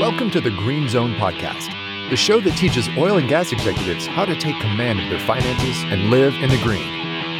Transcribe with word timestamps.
Welcome 0.00 0.30
to 0.30 0.40
the 0.40 0.48
Green 0.48 0.88
Zone 0.88 1.14
Podcast, 1.16 1.68
the 2.08 2.16
show 2.16 2.40
that 2.40 2.56
teaches 2.56 2.88
oil 2.96 3.18
and 3.18 3.28
gas 3.28 3.52
executives 3.52 4.06
how 4.06 4.24
to 4.24 4.34
take 4.34 4.58
command 4.58 4.98
of 4.98 5.10
their 5.10 5.20
finances 5.20 5.76
and 5.92 6.08
live 6.08 6.32
in 6.36 6.48
the 6.48 6.56
green. 6.62 6.88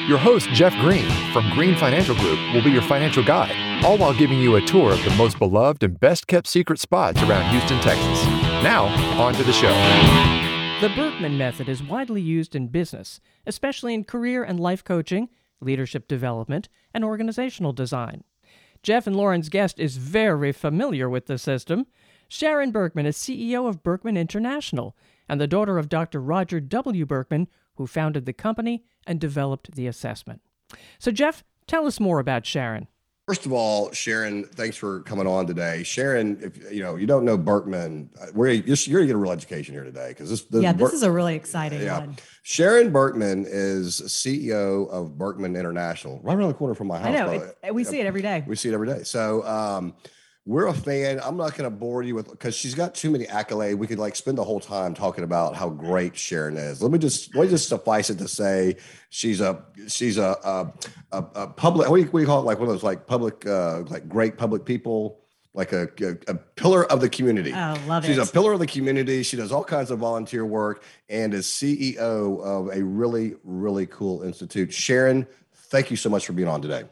Your 0.06 0.18
host, 0.18 0.50
Jeff 0.50 0.74
Green 0.74 1.08
from 1.32 1.48
Green 1.54 1.74
Financial 1.74 2.14
Group, 2.16 2.38
will 2.52 2.62
be 2.62 2.70
your 2.70 2.82
financial 2.82 3.24
guide, 3.24 3.82
all 3.82 3.96
while 3.96 4.12
giving 4.12 4.38
you 4.38 4.56
a 4.56 4.60
tour 4.60 4.92
of 4.92 5.02
the 5.04 5.14
most 5.16 5.38
beloved 5.38 5.82
and 5.82 5.98
best 5.98 6.26
kept 6.26 6.46
secret 6.46 6.78
spots 6.78 7.22
around 7.22 7.50
Houston, 7.50 7.80
Texas. 7.80 8.26
Now, 8.62 8.88
on 9.18 9.32
to 9.36 9.42
the 9.42 9.54
show. 9.54 9.72
The 10.82 10.92
Birkman 10.94 11.38
method 11.38 11.66
is 11.66 11.82
widely 11.82 12.20
used 12.20 12.54
in 12.54 12.68
business, 12.68 13.22
especially 13.46 13.94
in 13.94 14.04
career 14.04 14.44
and 14.44 14.60
life 14.60 14.84
coaching, 14.84 15.30
leadership 15.62 16.06
development, 16.06 16.68
and 16.92 17.04
organizational 17.04 17.72
design. 17.72 18.22
Jeff 18.82 19.06
and 19.06 19.14
Lauren's 19.14 19.50
guest 19.50 19.78
is 19.78 19.98
very 19.98 20.52
familiar 20.52 21.08
with 21.08 21.26
the 21.26 21.36
system. 21.36 21.86
Sharon 22.30 22.70
Birkman 22.70 23.06
is 23.06 23.16
CEO 23.16 23.68
of 23.68 23.82
Birkman 23.82 24.16
International 24.16 24.96
and 25.28 25.40
the 25.40 25.48
daughter 25.48 25.78
of 25.78 25.88
Dr. 25.88 26.20
Roger 26.20 26.60
W. 26.60 27.04
Birkman, 27.04 27.48
who 27.74 27.88
founded 27.88 28.24
the 28.24 28.32
company 28.32 28.84
and 29.04 29.20
developed 29.20 29.72
the 29.74 29.88
assessment. 29.88 30.40
So, 31.00 31.10
Jeff, 31.10 31.42
tell 31.66 31.88
us 31.88 31.98
more 31.98 32.20
about 32.20 32.46
Sharon. 32.46 32.86
First 33.26 33.46
of 33.46 33.52
all, 33.52 33.90
Sharon, 33.90 34.44
thanks 34.44 34.76
for 34.76 35.00
coming 35.02 35.26
on 35.26 35.48
today. 35.48 35.82
Sharon, 35.82 36.38
if 36.40 36.72
you 36.72 36.82
know 36.82 36.94
you 36.94 37.06
don't 37.06 37.24
know 37.24 37.36
Birkman, 37.36 38.08
we're 38.32 38.50
you're, 38.50 38.76
you're 38.76 39.00
gonna 39.00 39.06
get 39.06 39.16
a 39.16 39.18
real 39.18 39.32
education 39.32 39.74
here 39.74 39.84
today 39.84 40.08
because 40.08 40.30
this, 40.30 40.42
this, 40.42 40.62
yeah, 40.62 40.72
this 40.72 40.92
is 40.92 41.02
a 41.02 41.10
really 41.10 41.34
exciting 41.34 41.80
yeah. 41.80 41.98
one. 41.98 42.16
Sharon 42.42 42.92
Birkman 42.92 43.44
is 43.48 44.00
CEO 44.02 44.88
of 44.90 45.18
Birkman 45.18 45.56
International, 45.56 46.20
right 46.22 46.36
around 46.36 46.48
the 46.48 46.54
corner 46.54 46.74
from 46.74 46.88
my 46.88 46.98
house. 46.98 47.08
I 47.08 47.12
know 47.12 47.52
it, 47.62 47.74
we 47.74 47.82
see 47.82 47.98
it 47.98 48.06
every 48.06 48.22
day. 48.22 48.44
We 48.46 48.54
see 48.54 48.68
it 48.68 48.74
every 48.74 48.86
day. 48.86 49.02
So. 49.02 49.44
Um, 49.44 49.94
we're 50.46 50.66
a 50.66 50.74
fan. 50.74 51.20
I'm 51.22 51.36
not 51.36 51.56
going 51.56 51.70
to 51.70 51.76
bore 51.76 52.02
you 52.02 52.14
with 52.14 52.30
because 52.30 52.56
she's 52.56 52.74
got 52.74 52.94
too 52.94 53.10
many 53.10 53.26
accolades. 53.26 53.76
We 53.76 53.86
could 53.86 53.98
like 53.98 54.16
spend 54.16 54.38
the 54.38 54.44
whole 54.44 54.60
time 54.60 54.94
talking 54.94 55.22
about 55.22 55.54
how 55.54 55.68
great 55.68 56.16
Sharon 56.16 56.56
is. 56.56 56.82
Let 56.82 56.90
me 56.90 56.98
just 56.98 57.34
let 57.34 57.44
me 57.44 57.50
just 57.50 57.68
suffice 57.68 58.10
it 58.10 58.18
to 58.18 58.28
say 58.28 58.76
she's 59.10 59.40
a 59.40 59.62
she's 59.88 60.16
a 60.16 60.36
a, 60.42 60.72
a, 61.12 61.24
a 61.34 61.46
public. 61.48 61.90
What 61.90 61.96
do, 61.96 62.02
you, 62.02 62.08
what 62.08 62.20
do, 62.20 62.22
you, 62.22 62.26
call 62.26 62.40
it? 62.40 62.46
Like 62.46 62.58
one 62.58 62.68
of 62.68 62.74
those 62.74 62.82
like 62.82 63.06
public 63.06 63.46
uh, 63.46 63.82
like 63.82 64.08
great 64.08 64.38
public 64.38 64.64
people. 64.64 65.18
Like 65.52 65.72
a, 65.72 65.88
a, 66.00 66.16
a 66.28 66.34
pillar 66.36 66.84
of 66.92 67.00
the 67.00 67.08
community. 67.08 67.52
Oh, 67.52 67.76
love 67.88 68.06
She's 68.06 68.18
it. 68.18 68.28
a 68.28 68.32
pillar 68.32 68.52
of 68.52 68.60
the 68.60 68.68
community. 68.68 69.24
She 69.24 69.36
does 69.36 69.50
all 69.50 69.64
kinds 69.64 69.90
of 69.90 69.98
volunteer 69.98 70.46
work 70.46 70.84
and 71.08 71.34
is 71.34 71.46
CEO 71.46 71.98
of 71.98 72.68
a 72.68 72.84
really, 72.84 73.34
really 73.42 73.86
cool 73.86 74.22
institute. 74.22 74.72
Sharon, 74.72 75.26
thank 75.52 75.90
you 75.90 75.96
so 75.96 76.08
much 76.08 76.24
for 76.24 76.34
being 76.34 76.46
on 76.46 76.62
today. 76.62 76.84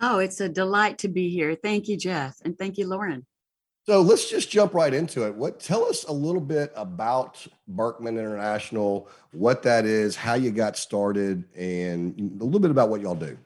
Oh, 0.00 0.18
it's 0.18 0.40
a 0.40 0.48
delight 0.48 0.98
to 0.98 1.08
be 1.08 1.28
here. 1.28 1.54
Thank 1.54 1.88
you, 1.88 1.96
Jeff, 1.96 2.36
and 2.44 2.56
thank 2.58 2.78
you, 2.78 2.88
Lauren. 2.88 3.26
So 3.86 4.02
let's 4.02 4.30
just 4.30 4.50
jump 4.50 4.74
right 4.74 4.92
into 4.92 5.26
it. 5.26 5.34
What 5.34 5.58
tell 5.58 5.84
us 5.84 6.04
a 6.04 6.12
little 6.12 6.40
bit 6.40 6.72
about 6.76 7.44
Birkman 7.68 8.18
International, 8.18 9.08
what 9.32 9.62
that 9.62 9.84
is, 9.84 10.16
how 10.16 10.34
you 10.34 10.50
got 10.50 10.76
started, 10.76 11.44
and 11.56 12.18
a 12.40 12.44
little 12.44 12.60
bit 12.60 12.70
about 12.70 12.88
what 12.88 13.00
y'all 13.00 13.14
do. 13.14 13.36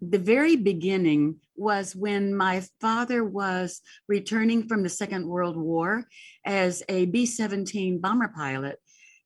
The 0.00 0.18
very 0.18 0.56
beginning 0.56 1.36
was 1.56 1.94
when 1.94 2.34
my 2.34 2.64
father 2.80 3.24
was 3.24 3.82
returning 4.08 4.66
from 4.66 4.82
the 4.82 4.88
Second 4.88 5.26
World 5.26 5.56
War 5.56 6.08
as 6.44 6.82
a 6.88 7.06
B 7.06 7.26
17 7.26 7.98
bomber 8.00 8.28
pilot. 8.28 8.78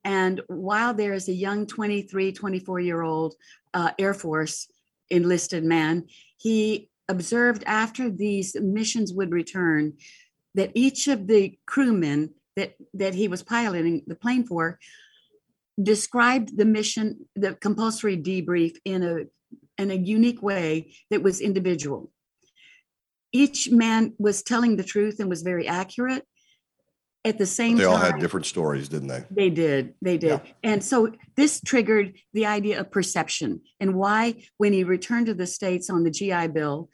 And 0.04 0.40
while 0.48 0.92
there 0.92 1.14
is 1.14 1.28
a 1.28 1.32
young 1.32 1.66
23, 1.66 2.32
24 2.32 2.80
year 2.80 3.02
old 3.02 3.34
uh, 3.74 3.92
Air 3.98 4.14
Force 4.14 4.68
enlisted 5.10 5.64
man, 5.64 6.06
he 6.38 6.90
observed 7.08 7.62
after 7.66 8.10
these 8.10 8.56
missions 8.60 9.12
would 9.12 9.32
return 9.32 9.94
that 10.54 10.72
each 10.74 11.06
of 11.08 11.26
the 11.26 11.58
crewmen 11.66 12.30
that, 12.56 12.74
that 12.94 13.14
he 13.14 13.28
was 13.28 13.42
piloting 13.42 14.02
the 14.06 14.16
plane 14.16 14.44
for 14.44 14.78
described 15.80 16.56
the 16.56 16.64
mission, 16.64 17.26
the 17.36 17.54
compulsory 17.54 18.16
debrief 18.16 18.76
in 18.84 19.02
a 19.02 19.24
in 19.78 19.90
a 19.90 19.94
unique 19.94 20.42
way 20.42 20.94
that 21.10 21.22
was 21.22 21.40
individual. 21.40 22.10
Each 23.30 23.70
man 23.70 24.14
was 24.18 24.42
telling 24.42 24.76
the 24.76 24.84
truth 24.84 25.20
and 25.20 25.28
was 25.28 25.42
very 25.42 25.68
accurate, 25.68 26.26
at 27.26 27.38
the 27.38 27.46
same 27.46 27.76
they 27.76 27.84
time. 27.84 27.92
all 27.92 27.98
had 27.98 28.20
different 28.20 28.46
stories, 28.46 28.88
didn't 28.88 29.08
they? 29.08 29.24
They 29.30 29.50
did. 29.50 29.94
They 30.00 30.16
did. 30.16 30.40
Yeah. 30.44 30.52
And 30.62 30.82
so 30.82 31.12
this 31.36 31.60
triggered 31.60 32.14
the 32.32 32.46
idea 32.46 32.80
of 32.80 32.90
perception 32.90 33.62
and 33.80 33.94
why, 33.94 34.44
when 34.58 34.72
he 34.72 34.84
returned 34.84 35.26
to 35.26 35.34
the 35.34 35.46
States 35.46 35.90
on 35.90 36.04
the 36.04 36.10
GI 36.10 36.48
Bill, 36.48 36.88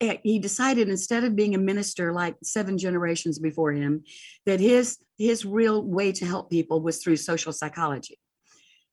eh, 0.00 0.18
he 0.22 0.38
decided 0.38 0.88
instead 0.88 1.24
of 1.24 1.34
being 1.34 1.54
a 1.54 1.58
minister 1.58 2.12
like 2.12 2.36
seven 2.44 2.78
generations 2.78 3.38
before 3.40 3.72
him, 3.72 4.04
that 4.46 4.60
his 4.60 4.98
his 5.18 5.44
real 5.44 5.82
way 5.82 6.12
to 6.12 6.24
help 6.24 6.48
people 6.48 6.80
was 6.80 7.02
through 7.02 7.16
social 7.16 7.52
psychology. 7.52 8.18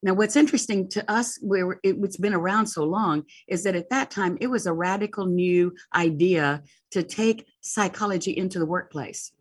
Now, 0.03 0.13
what's 0.13 0.35
interesting 0.35 0.89
to 0.89 1.11
us, 1.11 1.39
where 1.41 1.79
it's 1.83 2.17
been 2.17 2.33
around 2.33 2.67
so 2.67 2.83
long, 2.83 3.23
is 3.47 3.63
that 3.63 3.75
at 3.75 3.89
that 3.89 4.11
time 4.11 4.37
it 4.41 4.47
was 4.47 4.65
a 4.65 4.73
radical 4.73 5.25
new 5.25 5.73
idea 5.95 6.63
to 6.91 7.03
take 7.03 7.45
psychology 7.61 8.37
into 8.37 8.59
the 8.59 8.65
workplace. 8.65 9.31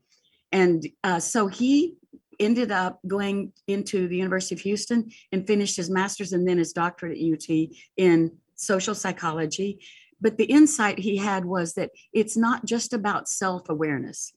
And 0.52 0.86
uh, 1.04 1.20
so 1.20 1.46
he 1.46 1.96
ended 2.38 2.70
up 2.70 3.00
going 3.06 3.52
into 3.66 4.08
the 4.08 4.16
University 4.16 4.54
of 4.54 4.60
Houston 4.60 5.10
and 5.32 5.46
finished 5.46 5.76
his 5.76 5.90
master's 5.90 6.32
and 6.32 6.46
then 6.46 6.58
his 6.58 6.72
doctorate 6.72 7.18
at 7.18 7.24
UT 7.24 7.68
in 7.96 8.32
social 8.54 8.94
psychology. 8.94 9.80
But 10.20 10.38
the 10.38 10.44
insight 10.44 10.98
he 10.98 11.16
had 11.16 11.44
was 11.44 11.74
that 11.74 11.90
it's 12.12 12.36
not 12.36 12.64
just 12.64 12.92
about 12.92 13.28
self 13.28 13.68
awareness. 13.68 14.32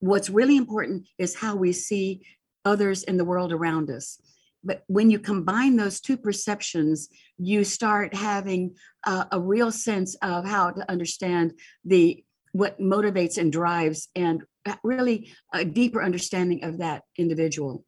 What's 0.00 0.30
really 0.30 0.56
important 0.56 1.06
is 1.18 1.36
how 1.36 1.56
we 1.56 1.72
see 1.72 2.22
others 2.64 3.02
in 3.04 3.16
the 3.16 3.24
world 3.24 3.52
around 3.52 3.90
us. 3.90 4.20
But 4.64 4.82
when 4.86 5.10
you 5.10 5.18
combine 5.18 5.76
those 5.76 6.00
two 6.00 6.16
perceptions, 6.16 7.08
you 7.38 7.64
start 7.64 8.14
having 8.14 8.74
uh, 9.04 9.26
a 9.30 9.40
real 9.40 9.70
sense 9.70 10.14
of 10.16 10.46
how 10.46 10.70
to 10.70 10.90
understand 10.90 11.52
the 11.84 12.24
what 12.52 12.78
motivates 12.78 13.36
and 13.36 13.52
drives 13.52 14.08
and 14.14 14.44
really 14.82 15.30
a 15.52 15.64
deeper 15.64 16.02
understanding 16.02 16.64
of 16.64 16.78
that 16.78 17.02
individual. 17.16 17.84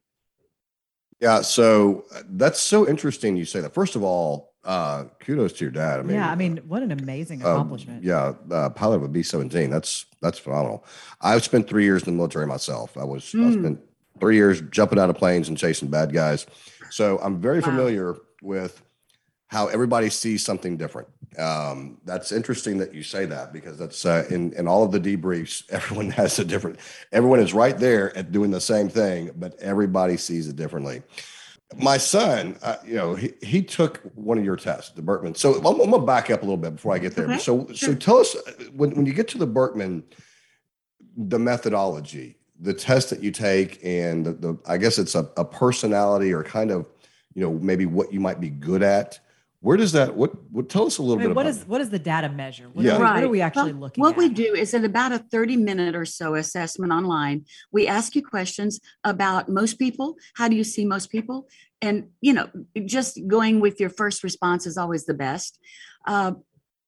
Yeah, 1.19 1.41
so 1.41 2.05
uh, 2.13 2.21
that's 2.29 2.61
so 2.61 2.87
interesting 2.87 3.35
you 3.35 3.45
say 3.45 3.59
that. 3.61 3.73
First 3.73 3.95
of 3.95 4.03
all, 4.03 4.53
uh, 4.63 5.05
kudos 5.19 5.53
to 5.53 5.65
your 5.65 5.71
dad. 5.71 5.99
I 5.99 6.03
mean, 6.03 6.17
yeah, 6.17 6.29
I 6.29 6.35
mean, 6.35 6.57
what 6.67 6.83
an 6.83 6.91
amazing 6.91 7.43
um, 7.43 7.51
accomplishment. 7.51 8.03
yeah, 8.03 8.33
uh, 8.51 8.69
pilot 8.69 8.97
of 8.97 9.03
a 9.03 9.07
B 9.07 9.23
seventeen. 9.23 9.69
That's 9.69 10.05
that's 10.21 10.37
phenomenal. 10.37 10.85
I've 11.21 11.43
spent 11.43 11.67
three 11.67 11.85
years 11.85 12.03
in 12.03 12.13
the 12.13 12.17
military 12.17 12.45
myself. 12.45 12.97
I 12.97 13.03
was 13.03 13.23
mm. 13.23 13.47
I 13.47 13.51
hmm. 13.51 13.59
spent 13.59 13.79
three 14.19 14.35
years 14.35 14.61
jumping 14.69 14.99
out 14.99 15.09
of 15.09 15.15
planes 15.15 15.47
and 15.47 15.57
chasing 15.57 15.89
bad 15.89 16.13
guys. 16.13 16.45
So 16.89 17.19
I'm 17.21 17.39
very 17.41 17.59
wow. 17.59 17.65
familiar 17.65 18.15
with 18.41 18.81
how 19.47 19.67
everybody 19.67 20.09
sees 20.09 20.43
something 20.43 20.77
different. 20.77 21.07
Um, 21.37 21.99
that's 22.03 22.31
interesting 22.31 22.77
that 22.79 22.93
you 22.93 23.03
say 23.03 23.25
that 23.25 23.53
because 23.53 23.77
that's 23.77 24.05
uh, 24.05 24.25
in 24.29 24.53
in 24.53 24.67
all 24.67 24.83
of 24.83 24.91
the 24.91 24.99
debriefs, 24.99 25.63
everyone 25.69 26.09
has 26.11 26.39
a 26.39 26.45
different. 26.45 26.79
Everyone 27.11 27.39
is 27.39 27.53
right 27.53 27.77
there 27.77 28.15
at 28.17 28.31
doing 28.31 28.51
the 28.51 28.61
same 28.61 28.89
thing, 28.89 29.31
but 29.35 29.59
everybody 29.59 30.17
sees 30.17 30.47
it 30.47 30.55
differently. 30.55 31.03
My 31.75 31.97
son, 31.97 32.57
uh, 32.63 32.77
you 32.85 32.95
know, 32.95 33.13
he, 33.13 33.33
he 33.41 33.61
took 33.61 33.97
one 34.15 34.37
of 34.37 34.45
your 34.45 34.55
tests, 34.55 34.91
the 34.91 35.01
Birkman. 35.01 35.35
So 35.35 35.55
I'm, 35.57 35.81
I'm 35.81 35.91
gonna 35.91 36.05
back 36.05 36.31
up 36.31 36.41
a 36.41 36.45
little 36.45 36.57
bit 36.57 36.75
before 36.75 36.95
I 36.95 36.97
get 36.97 37.13
there. 37.15 37.25
Okay. 37.25 37.37
So 37.39 37.67
so 37.73 37.93
tell 37.93 38.17
us 38.17 38.35
when 38.73 38.95
when 38.95 39.05
you 39.05 39.13
get 39.13 39.27
to 39.29 39.37
the 39.37 39.47
Birkman, 39.47 40.03
the 41.17 41.39
methodology, 41.39 42.37
the 42.59 42.73
test 42.73 43.09
that 43.09 43.21
you 43.21 43.31
take, 43.31 43.79
and 43.83 44.25
the, 44.25 44.33
the 44.33 44.57
I 44.65 44.77
guess 44.77 44.97
it's 44.97 45.13
a, 45.13 45.29
a 45.35 45.43
personality 45.43 46.33
or 46.33 46.41
kind 46.41 46.71
of 46.71 46.89
you 47.35 47.43
know 47.43 47.53
maybe 47.59 47.85
what 47.85 48.13
you 48.13 48.21
might 48.21 48.39
be 48.39 48.49
good 48.49 48.81
at 48.81 49.19
where 49.61 49.77
does 49.77 49.91
that 49.93 50.15
what 50.15 50.31
what 50.51 50.69
tell 50.69 50.85
us 50.85 50.97
a 50.97 51.01
little 51.01 51.17
I 51.17 51.25
mean, 51.25 51.29
bit 51.29 51.35
what 51.35 51.45
is 51.47 51.63
what 51.65 51.81
is 51.81 51.89
the 51.89 51.99
data 51.99 52.29
measure? 52.29 52.69
What, 52.73 52.85
yeah. 52.85 52.93
are, 52.93 52.97
we, 52.99 53.03
right. 53.03 53.15
what 53.15 53.23
are 53.23 53.29
we 53.29 53.41
actually 53.41 53.73
well, 53.73 53.81
looking 53.81 54.01
what 54.01 54.11
at? 54.11 54.17
we 54.17 54.29
do 54.29 54.53
is 54.53 54.73
in 54.73 54.85
about 54.85 55.11
a 55.11 55.19
30 55.19 55.57
minute 55.57 55.95
or 55.95 56.05
so 56.05 56.35
assessment 56.35 56.91
online 56.93 57.45
we 57.71 57.87
ask 57.87 58.15
you 58.15 58.23
questions 58.23 58.79
about 59.03 59.49
most 59.49 59.79
people. 59.79 60.15
How 60.35 60.47
do 60.47 60.55
you 60.55 60.63
see 60.63 60.85
most 60.85 61.11
people? 61.11 61.47
And 61.81 62.09
you 62.21 62.33
know 62.33 62.49
just 62.85 63.19
going 63.27 63.59
with 63.59 63.79
your 63.79 63.89
first 63.89 64.23
response 64.23 64.67
is 64.67 64.77
always 64.77 65.05
the 65.05 65.15
best. 65.15 65.59
Uh, 66.05 66.33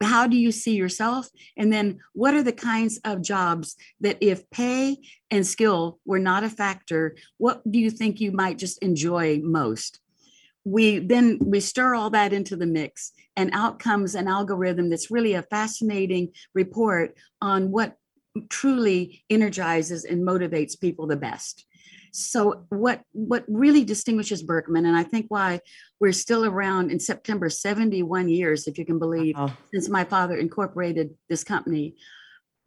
how 0.01 0.27
do 0.27 0.37
you 0.37 0.51
see 0.51 0.75
yourself? 0.75 1.27
And 1.57 1.73
then 1.73 1.99
what 2.13 2.33
are 2.33 2.43
the 2.43 2.53
kinds 2.53 3.01
of 3.03 3.21
jobs 3.21 3.75
that 3.99 4.17
if 4.21 4.49
pay 4.49 4.97
and 5.29 5.45
skill 5.45 5.99
were 6.05 6.19
not 6.19 6.43
a 6.43 6.49
factor 6.49 7.17
what 7.37 7.61
do 7.69 7.79
you 7.79 7.89
think 7.89 8.19
you 8.19 8.31
might 8.31 8.57
just 8.57 8.77
enjoy 8.81 9.41
most 9.43 9.99
we 10.65 10.99
then 10.99 11.39
we 11.41 11.59
stir 11.59 11.95
all 11.95 12.09
that 12.09 12.33
into 12.33 12.55
the 12.55 12.67
mix 12.67 13.11
and 13.35 13.49
out 13.53 13.79
comes 13.79 14.15
an 14.15 14.27
algorithm 14.27 14.89
that's 14.89 15.11
really 15.11 15.33
a 15.33 15.43
fascinating 15.43 16.29
report 16.53 17.15
on 17.41 17.71
what 17.71 17.95
truly 18.49 19.23
energizes 19.29 20.05
and 20.05 20.27
motivates 20.27 20.79
people 20.79 21.07
the 21.07 21.15
best 21.15 21.65
so 22.11 22.65
what 22.69 23.01
what 23.11 23.45
really 23.47 23.83
distinguishes 23.83 24.43
Birkman 24.43 24.85
and 24.85 24.95
I 24.95 25.03
think 25.03 25.27
why 25.29 25.61
we're 25.99 26.11
still 26.11 26.45
around 26.45 26.91
in 26.91 26.99
September, 26.99 27.49
71 27.49 28.29
years, 28.29 28.67
if 28.67 28.77
you 28.77 28.85
can 28.85 28.99
believe, 28.99 29.35
since 29.73 29.89
my 29.89 30.03
father 30.03 30.35
incorporated 30.35 31.15
this 31.29 31.43
company. 31.43 31.95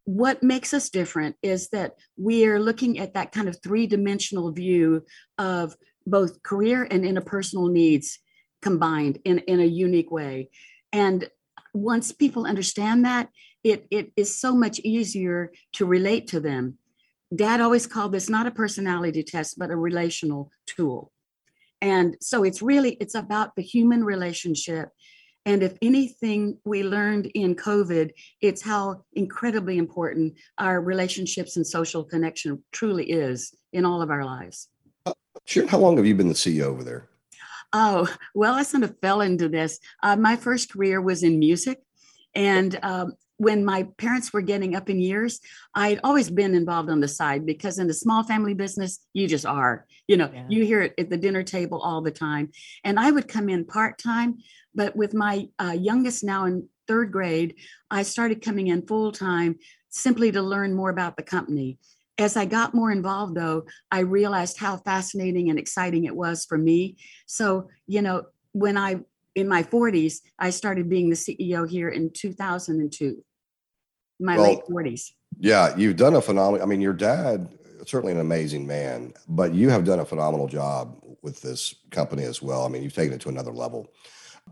what 0.04 0.42
makes 0.42 0.74
us 0.74 0.90
different 0.90 1.36
is 1.42 1.68
that 1.68 1.94
we 2.16 2.44
are 2.44 2.58
looking 2.58 2.98
at 2.98 3.14
that 3.14 3.30
kind 3.30 3.48
of 3.48 3.62
three 3.62 3.86
dimensional 3.86 4.50
view 4.50 5.04
of 5.38 5.76
both 6.06 6.43
career 6.43 6.87
and 6.90 7.04
interpersonal 7.04 7.70
needs 7.70 8.19
combined 8.60 9.19
in, 9.25 9.38
in 9.40 9.60
a 9.60 9.64
unique 9.64 10.10
way. 10.10 10.50
And 10.93 11.28
once 11.75 12.12
people 12.12 12.46
understand 12.46 13.04
that, 13.04 13.28
it, 13.64 13.87
it 13.90 14.12
is 14.16 14.34
so 14.34 14.54
much 14.54 14.78
easier 14.81 15.52
to 15.75 15.87
relate 15.87 16.28
to 16.28 16.40
them. 16.40 16.78
Dad 17.34 17.60
always 17.60 17.87
called 17.87 18.12
this 18.12 18.28
not 18.28 18.46
a 18.46 18.50
personality 18.50 19.22
test, 19.22 19.58
but 19.58 19.70
a 19.70 19.76
relational 19.76 20.50
tool. 20.66 21.12
And 21.81 22.16
so 22.20 22.44
it's 22.44 22.62
really, 22.62 22.93
it's 23.00 23.14
about 23.14 23.56
the 23.56 23.62
human 23.62 24.05
relationship 24.05 24.90
and 25.44 25.62
if 25.62 25.76
anything 25.82 26.58
we 26.64 26.84
learned 26.84 27.26
in 27.34 27.56
COVID, 27.56 28.10
it's 28.40 28.62
how 28.62 29.05
incredibly 29.14 29.76
important 29.76 30.34
our 30.58 30.81
relationships 30.81 31.56
and 31.56 31.66
social 31.66 32.05
connection 32.05 32.62
truly 32.70 33.10
is 33.10 33.55
in 33.72 33.84
all 33.84 34.02
of 34.02 34.10
our 34.10 34.25
lives. 34.25 34.69
Sure. 35.44 35.66
How 35.66 35.78
long 35.78 35.96
have 35.96 36.06
you 36.06 36.14
been 36.14 36.28
the 36.28 36.34
CEO 36.34 36.64
over 36.64 36.84
there? 36.84 37.08
Oh, 37.72 38.08
well, 38.34 38.54
I 38.54 38.62
sort 38.62 38.82
of 38.82 38.98
fell 39.00 39.22
into 39.22 39.48
this. 39.48 39.80
Uh, 40.02 40.16
my 40.16 40.36
first 40.36 40.72
career 40.72 41.00
was 41.00 41.22
in 41.22 41.38
music. 41.38 41.80
And 42.34 42.78
um, 42.82 43.14
when 43.38 43.64
my 43.64 43.84
parents 43.96 44.32
were 44.32 44.40
getting 44.40 44.76
up 44.76 44.90
in 44.90 45.00
years, 45.00 45.40
I'd 45.74 46.00
always 46.04 46.30
been 46.30 46.54
involved 46.54 46.90
on 46.90 47.00
the 47.00 47.08
side 47.08 47.46
because 47.46 47.78
in 47.78 47.90
a 47.90 47.94
small 47.94 48.22
family 48.22 48.54
business, 48.54 49.00
you 49.14 49.26
just 49.26 49.46
are. 49.46 49.86
You 50.06 50.16
know, 50.16 50.30
yeah. 50.32 50.46
you 50.48 50.64
hear 50.64 50.82
it 50.82 50.94
at 50.98 51.10
the 51.10 51.16
dinner 51.16 51.42
table 51.42 51.80
all 51.80 52.02
the 52.02 52.10
time. 52.10 52.52
And 52.84 53.00
I 53.00 53.10
would 53.10 53.26
come 53.26 53.48
in 53.48 53.64
part 53.64 53.98
time, 53.98 54.38
but 54.74 54.94
with 54.94 55.14
my 55.14 55.48
uh, 55.58 55.76
youngest 55.78 56.22
now 56.24 56.44
in 56.44 56.68
third 56.86 57.10
grade, 57.10 57.56
I 57.90 58.02
started 58.02 58.42
coming 58.42 58.68
in 58.68 58.86
full 58.86 59.12
time 59.12 59.58
simply 59.88 60.30
to 60.32 60.42
learn 60.42 60.74
more 60.74 60.90
about 60.90 61.16
the 61.16 61.22
company. 61.22 61.78
As 62.22 62.36
I 62.36 62.44
got 62.44 62.74
more 62.74 62.90
involved, 62.90 63.36
though, 63.36 63.64
I 63.90 64.00
realized 64.00 64.58
how 64.58 64.76
fascinating 64.76 65.50
and 65.50 65.58
exciting 65.58 66.04
it 66.04 66.14
was 66.14 66.44
for 66.44 66.56
me. 66.56 66.96
So, 67.26 67.69
you 67.86 68.00
know, 68.02 68.24
when 68.52 68.76
I 68.76 69.00
in 69.34 69.48
my 69.48 69.62
40s, 69.62 70.20
I 70.38 70.50
started 70.50 70.88
being 70.88 71.08
the 71.08 71.16
CEO 71.16 71.69
here 71.69 71.88
in 71.88 72.10
2002 72.12 73.24
my 74.20 74.36
well, 74.36 74.44
late 74.44 74.60
40s. 74.70 75.10
Yeah, 75.38 75.74
you've 75.76 75.96
done 75.96 76.14
a 76.14 76.20
phenomenal. 76.20 76.62
I 76.62 76.66
mean, 76.66 76.80
your 76.80 76.92
dad 76.92 77.48
certainly 77.86 78.12
an 78.12 78.20
amazing 78.20 78.66
man, 78.66 79.12
but 79.28 79.54
you 79.54 79.69
have 79.70 79.84
done 79.84 80.00
a 80.00 80.04
phenomenal 80.04 80.46
job 80.46 80.96
with 81.22 81.40
this 81.40 81.74
company 81.90 82.24
as 82.24 82.42
well. 82.42 82.64
I 82.64 82.69
mean, 82.69 82.82
you've 82.82 82.94
taken 82.94 83.14
it 83.14 83.20
to 83.22 83.28
another 83.28 83.52
level. 83.52 83.92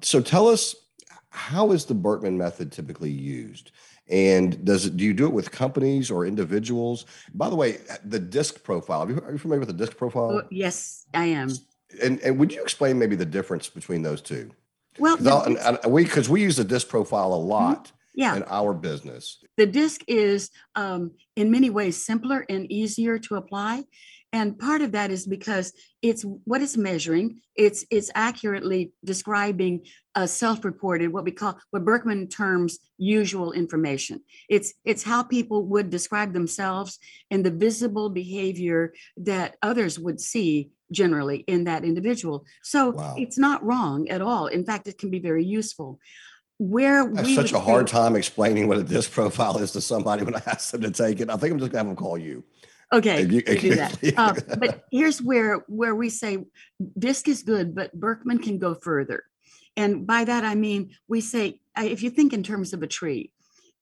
So 0.02 0.20
tell 0.20 0.49
us, 0.49 0.75
how 1.31 1.72
is 1.72 1.84
the 1.84 1.94
Birkman 1.94 2.37
method 2.37 2.72
typically 2.72 3.11
used? 3.11 3.70
And 4.10 4.64
does 4.64 4.86
it, 4.86 4.96
do 4.96 5.04
you 5.04 5.14
do 5.14 5.26
it 5.26 5.32
with 5.32 5.50
companies 5.50 6.10
or 6.10 6.26
individuals? 6.26 7.06
By 7.32 7.48
the 7.48 7.56
way, 7.56 7.78
the 8.04 8.18
disc 8.18 8.62
profile, 8.64 9.04
are 9.04 9.10
you, 9.10 9.20
are 9.20 9.32
you 9.32 9.38
familiar 9.38 9.60
with 9.60 9.68
the 9.68 9.84
disc 9.84 9.96
profile? 9.96 10.32
Oh, 10.32 10.42
yes, 10.50 11.06
I 11.14 11.26
am. 11.26 11.50
And, 12.02 12.20
and 12.20 12.38
would 12.38 12.52
you 12.52 12.62
explain 12.62 12.98
maybe 12.98 13.16
the 13.16 13.26
difference 13.26 13.68
between 13.68 14.02
those 14.02 14.20
two? 14.20 14.50
Well, 14.98 15.16
because 15.16 15.86
we, 15.86 16.04
cause 16.04 16.28
we 16.28 16.42
use 16.42 16.56
the 16.56 16.64
disc 16.64 16.88
profile 16.88 17.32
a 17.32 17.36
lot. 17.36 17.84
Mm-hmm 17.84 17.96
yeah. 18.14 18.36
in 18.36 18.44
our 18.48 18.74
business. 18.74 19.38
The 19.56 19.66
disc 19.66 20.02
is 20.06 20.50
um, 20.74 21.12
in 21.36 21.50
many 21.50 21.70
ways 21.70 22.04
simpler 22.04 22.44
and 22.48 22.70
easier 22.70 23.18
to 23.20 23.36
apply. 23.36 23.84
And 24.32 24.59
part 24.59 24.81
of 24.81 24.93
that 24.93 25.11
is 25.11 25.27
because 25.27 25.73
it's 26.03 26.23
what 26.44 26.62
it's 26.62 26.77
measuring. 26.77 27.41
It's 27.56 27.85
it's 27.91 28.11
accurately 28.15 28.93
describing 29.05 29.85
a 30.15 30.29
self-reported, 30.29 31.12
what 31.12 31.25
we 31.25 31.32
call 31.32 31.59
what 31.71 31.85
Birkman 31.85 32.31
terms 32.31 32.79
usual 32.97 33.53
information. 33.53 34.21
It's 34.49 34.73
it's 34.85 35.03
how 35.03 35.25
people 35.25 35.67
would 35.67 35.91
describe 35.91 36.32
themselves 36.32 36.99
and 37.31 37.44
the 37.44 37.50
visible 37.50 38.09
behavior 38.09 38.93
that 39.17 39.56
others 39.62 39.99
would 39.99 40.21
see 40.21 40.71
generally 40.93 41.38
in 41.47 41.65
that 41.65 41.85
individual. 41.85 42.44
So 42.62 42.91
wow. 42.91 43.15
it's 43.19 43.38
not 43.38 43.65
wrong 43.65 44.09
at 44.09 44.23
all. 44.23 44.47
In 44.47 44.65
fact, 44.65 44.87
it 44.87 44.99
can 44.99 45.11
be 45.11 45.21
very 45.21 45.44
useful 45.44 45.99
where 46.61 47.11
I 47.17 47.23
have 47.23 47.31
such 47.31 47.53
a 47.53 47.59
hard 47.59 47.87
time 47.87 48.15
explaining 48.15 48.69
what 48.69 48.77
a 48.77 48.82
disc 48.82 49.11
profile 49.11 49.56
is 49.59 49.73
to 49.73 49.81
somebody 49.81 50.25
when 50.25 50.37
I 50.37 50.43
ask 50.47 50.71
them 50.73 50.82
to 50.82 50.91
take 50.91 51.21
it. 51.21 51.31
I 51.31 51.37
think 51.38 51.53
I'm 51.53 51.59
just 51.59 51.73
gonna 51.73 51.79
have 51.79 51.87
them 51.87 51.97
call 51.97 52.19
you. 52.19 52.44
Okay, 52.92 53.22
you, 53.22 53.40
do 53.42 53.75
that. 53.76 53.98
uh, 54.16 54.34
but 54.58 54.84
here's 54.90 55.22
where 55.22 55.58
where 55.69 55.94
we 55.94 56.08
say 56.08 56.38
disc 56.98 57.28
is 57.28 57.42
good, 57.42 57.75
but 57.75 57.98
Birkman 57.98 58.42
can 58.42 58.58
go 58.58 58.75
further. 58.75 59.25
And 59.76 60.06
by 60.06 60.25
that 60.25 60.44
I 60.44 60.54
mean 60.54 60.96
we 61.08 61.20
say 61.20 61.60
if 61.76 62.02
you 62.02 62.10
think 62.10 62.32
in 62.32 62.42
terms 62.42 62.72
of 62.72 62.82
a 62.82 62.88
tree, 62.88 63.32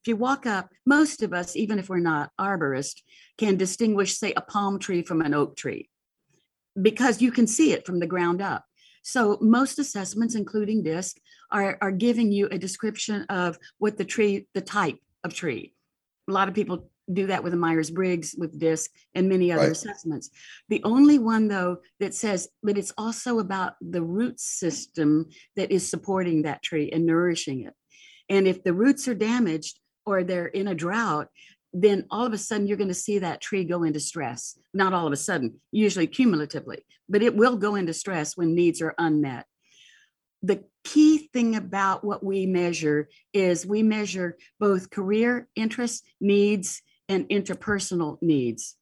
if 0.03 0.07
you 0.07 0.17
walk 0.17 0.47
up, 0.47 0.71
most 0.87 1.23
of 1.23 1.33
us, 1.33 1.57
even 1.57 1.79
if 1.79 1.89
we're 1.89 1.99
not 1.99 2.31
arborists, 2.39 3.03
can 3.37 3.57
distinguish, 3.57 4.17
say, 4.17 4.33
a 4.37 4.41
palm 4.41 4.79
tree 4.79 5.03
from 5.03 5.21
an 5.23 5.35
oak 5.35 5.57
tree 5.57 5.89
because 6.81 7.21
you 7.21 7.33
can 7.33 7.47
see 7.47 7.73
it 7.73 7.85
from 7.85 7.99
the 7.99 8.07
ground 8.07 8.41
up. 8.41 8.65
So 9.03 9.39
most 9.41 9.79
assessments, 9.79 10.35
including 10.35 10.83
DISC, 10.83 11.17
are, 11.51 11.79
are 11.81 11.91
giving 11.91 12.31
you 12.31 12.47
a 12.51 12.59
description 12.59 13.23
of 13.29 13.59
what 13.79 13.97
the 13.97 14.05
tree, 14.05 14.47
the 14.55 14.61
type 14.61 14.99
of 15.25 15.35
tree. 15.35 15.75
A 16.29 16.33
lot 16.33 16.49
of 16.49 16.55
people 16.55 16.91
do 17.13 17.27
that 17.29 17.43
with 17.43 17.55
a 17.55 17.57
Myers-Briggs, 17.57 18.35
with 18.37 18.59
DISC, 18.59 18.91
and 19.15 19.29
many 19.29 19.51
other 19.53 19.63
right. 19.63 19.73
assessments. 19.73 20.31
The 20.69 20.83
only 20.85 21.19
one, 21.19 21.49
though, 21.49 21.79
that 22.01 22.15
says, 22.15 22.49
but 22.63 22.79
it's 22.79 22.93
also 22.99 23.39
about 23.39 23.75
the 23.81 24.03
root 24.03 24.39
system 24.39 25.29
that 25.57 25.73
is 25.73 25.89
supporting 25.89 26.43
that 26.43 26.63
tree 26.63 26.91
and 26.91 27.07
nourishing 27.07 27.65
it. 27.65 27.75
And 28.29 28.47
if 28.47 28.63
the 28.63 28.75
roots 28.75 29.09
are 29.09 29.15
damaged 29.15 29.79
or 30.05 30.23
they're 30.23 30.47
in 30.47 30.69
a 30.69 30.75
drought, 30.75 31.29
then 31.73 32.07
all 32.11 32.27
of 32.27 32.33
a 32.33 32.39
sudden 32.39 32.67
you're 32.67 32.77
going 32.77 32.89
to 32.89 32.95
see 32.95 33.19
that 33.19 33.41
tree 33.41 33.65
go 33.65 33.83
into 33.83 34.01
stress. 34.01 34.59
Not 34.73 34.93
all 34.93 35.07
of 35.07 35.13
a 35.13 35.17
sudden, 35.17 35.61
usually 35.71 36.07
cumulatively, 36.07 36.85
but 37.09 37.23
it 37.23 37.37
will 37.37 37.57
go 37.57 37.75
into 37.75 37.93
stress 37.93 38.37
when 38.37 38.55
needs 38.55 38.81
are 38.81 38.95
unmet. 38.99 39.47
The 40.43 40.65
key 40.85 41.29
thing 41.33 41.57
about 41.57 42.05
what 42.05 42.25
we 42.25 42.47
measure 42.47 43.09
is 43.33 43.67
we 43.67 43.83
measure 43.83 44.39
both 44.61 44.89
career 44.89 45.49
interests, 45.57 46.07
needs, 46.21 46.81
and 47.09 47.29
interpersonal 47.29 48.19
needs. 48.21 48.77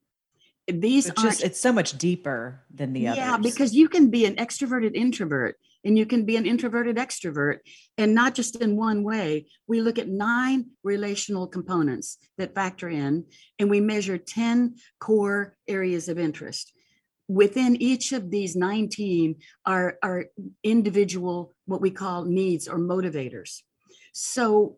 These 0.69 1.07
it's 1.07 1.23
just 1.23 1.45
it's 1.45 1.61
so 1.61 1.73
much 1.73 1.97
deeper 1.97 2.65
than 2.75 2.93
the 2.93 3.09
other. 3.09 3.21
Yeah, 3.21 3.35
others. 3.35 3.53
because 3.53 3.75
you 3.75 3.89
can 3.89 4.11
be 4.11 4.25
an 4.25 4.35
extroverted 4.35 4.97
introvert 4.97 5.57
and 5.85 5.97
you 5.97 6.05
can 6.05 6.25
be 6.25 6.37
an 6.37 6.45
introverted 6.45 6.97
extrovert 6.97 7.59
and 7.97 8.15
not 8.15 8.35
just 8.35 8.57
in 8.57 8.77
one 8.77 9.05
way 9.05 9.47
we 9.69 9.81
look 9.81 9.99
at 9.99 10.09
nine 10.09 10.67
relational 10.83 11.47
components 11.47 12.19
that 12.37 12.55
factor 12.55 12.89
in 12.89 13.25
and 13.61 13.71
we 13.71 13.81
measure 13.81 14.19
10 14.19 14.75
core 14.99 15.57
areas 15.69 16.09
of 16.09 16.19
interest 16.19 16.73
within 17.29 17.81
each 17.81 18.13
of 18.13 18.31
these 18.31 18.57
19 18.57 19.37
are, 19.65 19.99
are 20.03 20.27
individual 20.63 21.55
what 21.67 21.81
we 21.81 21.91
call 21.91 22.25
needs 22.25 22.67
or 22.69 22.79
motivators 22.79 23.63
so 24.19 24.75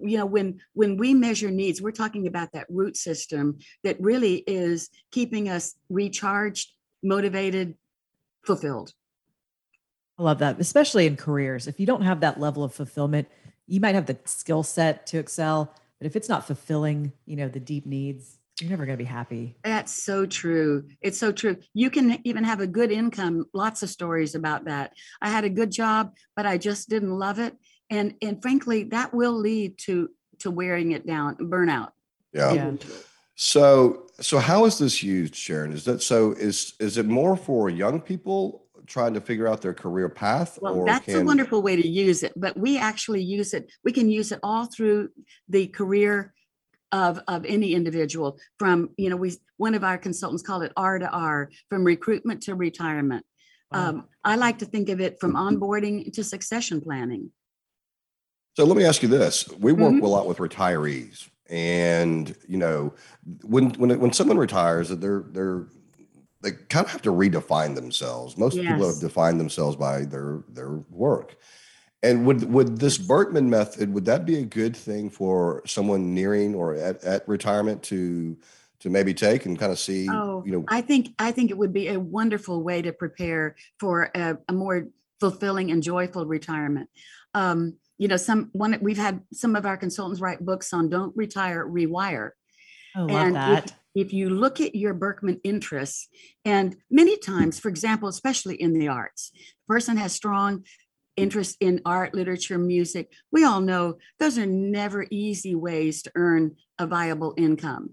you 0.00 0.18
know 0.18 0.26
when 0.26 0.60
when 0.72 0.96
we 0.96 1.14
measure 1.14 1.48
needs 1.48 1.80
we're 1.80 1.92
talking 1.92 2.26
about 2.26 2.50
that 2.50 2.66
root 2.68 2.96
system 2.96 3.56
that 3.84 3.96
really 4.00 4.42
is 4.48 4.90
keeping 5.12 5.48
us 5.48 5.76
recharged 5.88 6.72
motivated 7.02 7.76
fulfilled 8.44 8.92
I 10.18 10.22
love 10.22 10.40
that, 10.40 10.60
especially 10.60 11.06
in 11.06 11.16
careers. 11.16 11.66
If 11.66 11.80
you 11.80 11.86
don't 11.86 12.02
have 12.02 12.20
that 12.20 12.38
level 12.38 12.62
of 12.62 12.74
fulfillment, 12.74 13.26
you 13.66 13.80
might 13.80 13.94
have 13.94 14.04
the 14.04 14.18
skill 14.26 14.62
set 14.62 15.06
to 15.06 15.18
excel, 15.18 15.74
but 15.98 16.06
if 16.06 16.14
it's 16.14 16.28
not 16.28 16.46
fulfilling, 16.46 17.14
you 17.24 17.36
know, 17.36 17.48
the 17.48 17.58
deep 17.58 17.86
needs, 17.86 18.36
you're 18.60 18.68
never 18.68 18.84
going 18.84 18.98
to 18.98 19.02
be 19.02 19.08
happy. 19.08 19.56
That's 19.64 20.02
so 20.02 20.26
true. 20.26 20.84
It's 21.00 21.18
so 21.18 21.32
true. 21.32 21.56
You 21.72 21.88
can 21.88 22.20
even 22.24 22.44
have 22.44 22.60
a 22.60 22.66
good 22.66 22.90
income. 22.90 23.46
Lots 23.54 23.82
of 23.82 23.88
stories 23.88 24.34
about 24.34 24.66
that. 24.66 24.92
I 25.22 25.30
had 25.30 25.44
a 25.44 25.48
good 25.48 25.70
job, 25.70 26.12
but 26.36 26.44
I 26.44 26.58
just 26.58 26.90
didn't 26.90 27.18
love 27.18 27.38
it, 27.38 27.56
and 27.90 28.14
and 28.22 28.40
frankly, 28.40 28.84
that 28.84 29.12
will 29.12 29.34
lead 29.34 29.78
to 29.78 30.10
to 30.40 30.50
wearing 30.50 30.92
it 30.92 31.06
down, 31.06 31.36
burnout. 31.36 31.90
Yeah. 32.32 32.52
yeah. 32.52 32.72
So 33.34 34.06
so 34.20 34.38
how 34.38 34.64
is 34.64 34.78
this 34.78 35.02
used, 35.02 35.34
Sharon? 35.34 35.72
Is 35.72 35.84
that 35.84 36.02
so? 36.02 36.32
Is 36.32 36.74
is 36.80 36.96
it 36.96 37.06
more 37.06 37.36
for 37.36 37.68
young 37.70 38.00
people 38.00 38.66
trying 38.86 39.14
to 39.14 39.20
figure 39.20 39.46
out 39.46 39.60
their 39.60 39.74
career 39.74 40.08
path? 40.08 40.58
Well, 40.60 40.84
that's 40.84 41.04
can... 41.04 41.22
a 41.22 41.24
wonderful 41.24 41.62
way 41.62 41.76
to 41.76 41.86
use 41.86 42.22
it, 42.22 42.32
but 42.36 42.56
we 42.56 42.78
actually 42.78 43.22
use 43.22 43.54
it. 43.54 43.70
We 43.84 43.92
can 43.92 44.08
use 44.10 44.32
it 44.32 44.40
all 44.42 44.66
through 44.66 45.10
the 45.48 45.68
career 45.68 46.34
of, 46.92 47.20
of 47.28 47.44
any 47.44 47.74
individual 47.74 48.38
from, 48.58 48.90
you 48.96 49.10
know, 49.10 49.16
we, 49.16 49.32
one 49.58 49.74
of 49.74 49.84
our 49.84 49.96
consultants 49.96 50.42
called 50.42 50.64
it 50.64 50.72
R 50.76 50.98
to 50.98 51.08
R, 51.08 51.50
from 51.68 51.84
recruitment 51.84 52.42
to 52.42 52.54
retirement. 52.54 53.24
Um, 53.72 54.08
I 54.24 54.34
like 54.34 54.58
to 54.58 54.66
think 54.66 54.88
of 54.88 55.00
it 55.00 55.20
from 55.20 55.34
onboarding 55.34 56.12
to 56.14 56.24
succession 56.24 56.80
planning. 56.80 57.30
So 58.54 58.64
let 58.64 58.76
me 58.76 58.84
ask 58.84 59.02
you 59.02 59.08
this. 59.08 59.48
We 59.58 59.72
work 59.72 59.92
mm-hmm. 59.92 60.04
a 60.04 60.08
lot 60.08 60.26
with 60.26 60.38
retirees 60.38 61.28
and 61.48 62.36
you 62.46 62.56
know 62.56 62.94
when 63.42 63.70
when 63.70 63.98
when 63.98 64.12
someone 64.12 64.38
retires 64.38 64.88
they're 64.88 65.24
they're 65.32 65.66
they 66.42 66.52
kind 66.52 66.86
of 66.86 66.92
have 66.92 67.02
to 67.02 67.10
redefine 67.10 67.74
themselves. 67.74 68.38
Most 68.38 68.56
yes. 68.56 68.66
people 68.66 68.88
have 68.88 69.00
defined 69.00 69.38
themselves 69.38 69.76
by 69.76 70.04
their 70.04 70.42
their 70.48 70.70
work. 70.90 71.36
And 72.02 72.24
would 72.26 72.50
would 72.50 72.78
this 72.78 72.96
Birkman 72.96 73.50
method 73.50 73.92
would 73.92 74.06
that 74.06 74.24
be 74.24 74.38
a 74.38 74.44
good 74.44 74.74
thing 74.74 75.10
for 75.10 75.62
someone 75.66 76.14
nearing 76.14 76.54
or 76.54 76.74
at, 76.74 77.02
at 77.04 77.28
retirement 77.28 77.82
to 77.84 78.38
to 78.80 78.88
maybe 78.88 79.12
take 79.12 79.44
and 79.44 79.58
kind 79.58 79.70
of 79.70 79.78
see 79.78 80.08
Oh, 80.10 80.42
you 80.46 80.52
know 80.52 80.64
I 80.68 80.80
think 80.80 81.10
I 81.18 81.30
think 81.30 81.50
it 81.50 81.58
would 81.58 81.74
be 81.74 81.88
a 81.88 82.00
wonderful 82.00 82.62
way 82.62 82.80
to 82.80 82.92
prepare 82.92 83.56
for 83.78 84.10
a, 84.14 84.38
a 84.48 84.52
more 84.52 84.88
fulfilling 85.20 85.70
and 85.70 85.82
joyful 85.82 86.24
retirement. 86.24 86.88
Um, 87.34 87.76
you 88.00 88.08
know, 88.08 88.16
some 88.16 88.48
one 88.52 88.78
we've 88.80 88.96
had 88.96 89.20
some 89.30 89.54
of 89.54 89.66
our 89.66 89.76
consultants 89.76 90.22
write 90.22 90.40
books 90.40 90.72
on 90.72 90.88
don't 90.88 91.14
retire, 91.14 91.66
rewire. 91.66 92.30
I 92.96 93.00
love 93.00 93.10
And 93.10 93.36
that. 93.36 93.64
if, 93.94 94.06
if 94.06 94.12
you 94.14 94.30
look 94.30 94.58
at 94.58 94.74
your 94.74 94.94
Birkman 94.94 95.38
interests, 95.44 96.08
and 96.46 96.76
many 96.90 97.18
times, 97.18 97.60
for 97.60 97.68
example, 97.68 98.08
especially 98.08 98.54
in 98.54 98.72
the 98.72 98.88
arts, 98.88 99.32
the 99.34 99.74
person 99.74 99.98
has 99.98 100.14
strong 100.14 100.64
interest 101.14 101.58
in 101.60 101.82
art, 101.84 102.14
literature, 102.14 102.56
music. 102.56 103.12
We 103.30 103.44
all 103.44 103.60
know 103.60 103.98
those 104.18 104.38
are 104.38 104.46
never 104.46 105.04
easy 105.10 105.54
ways 105.54 106.02
to 106.04 106.12
earn 106.14 106.56
a 106.78 106.86
viable 106.86 107.34
income. 107.36 107.90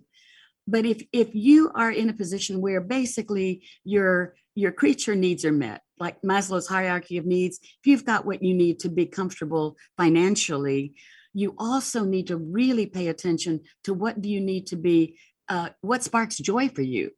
But 0.67 0.85
if 0.85 1.03
if 1.11 1.35
you 1.35 1.69
are 1.75 1.91
in 1.91 2.09
a 2.09 2.13
position 2.13 2.61
where 2.61 2.79
basically 2.79 3.65
your 3.83 4.35
your 4.55 4.71
creature 4.71 5.15
needs 5.15 5.43
are 5.43 5.51
met, 5.51 5.81
like 5.99 6.21
Maslow's 6.21 6.67
hierarchy 6.67 7.17
of 7.17 7.25
needs, 7.25 7.59
if 7.61 7.85
you've 7.85 8.05
got 8.05 8.25
what 8.25 8.43
you 8.43 8.53
need 8.53 8.79
to 8.79 8.89
be 8.89 9.05
comfortable 9.05 9.77
financially, 9.97 10.93
you 11.33 11.55
also 11.57 12.03
need 12.03 12.27
to 12.27 12.37
really 12.37 12.85
pay 12.85 13.07
attention 13.07 13.61
to 13.83 13.93
what 13.93 14.21
do 14.21 14.29
you 14.29 14.41
need 14.41 14.67
to 14.67 14.75
be 14.75 15.17
uh, 15.49 15.69
what 15.81 16.03
sparks 16.03 16.37
joy 16.37 16.67
for 16.67 16.81
you 16.81 17.11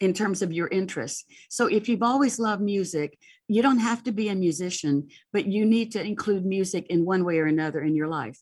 in 0.00 0.12
terms 0.12 0.42
of 0.42 0.52
your 0.52 0.68
interests. 0.68 1.24
So 1.48 1.66
if 1.66 1.88
you've 1.88 2.02
always 2.02 2.38
loved 2.38 2.62
music 2.62 3.18
you 3.48 3.62
don't 3.62 3.78
have 3.78 4.02
to 4.04 4.12
be 4.12 4.28
a 4.28 4.34
musician 4.34 5.08
but 5.32 5.46
you 5.46 5.64
need 5.64 5.92
to 5.92 6.02
include 6.02 6.44
music 6.44 6.86
in 6.88 7.04
one 7.04 7.24
way 7.24 7.38
or 7.38 7.46
another 7.46 7.80
in 7.80 7.94
your 7.94 8.08
life. 8.08 8.38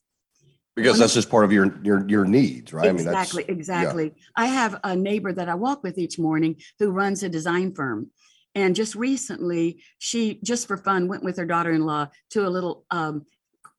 Because 0.77 0.99
that's 0.99 1.15
just 1.15 1.31
part 1.31 1.45
of 1.45 1.53
your 1.53 1.73
your 1.85 2.09
your 2.09 2.25
needs, 2.25 2.73
right? 2.73 2.91
exactly 2.91 3.45
exactly. 3.47 4.13
I 4.35 4.47
have 4.47 4.81
a 4.83 4.97
neighbor 4.97 5.33
that 5.33 5.49
i 5.49 5.55
walk 5.55 5.85
with 5.85 5.99
each 5.99 6.19
morning 6.19 6.57
who 6.79 6.91
runs 6.91 7.23
a 7.23 7.29
design 7.29 7.75
firm 7.75 8.11
and 8.55 8.77
just 8.77 8.95
recently 8.95 9.83
she 9.99 10.39
just 10.45 10.67
for 10.69 10.77
fun 10.77 11.09
went 11.09 11.25
with 11.25 11.37
her 11.37 11.47
daughter-in-law 11.47 12.09
to 12.31 12.47
a 12.47 12.51
little 12.51 12.85
um, 12.91 13.27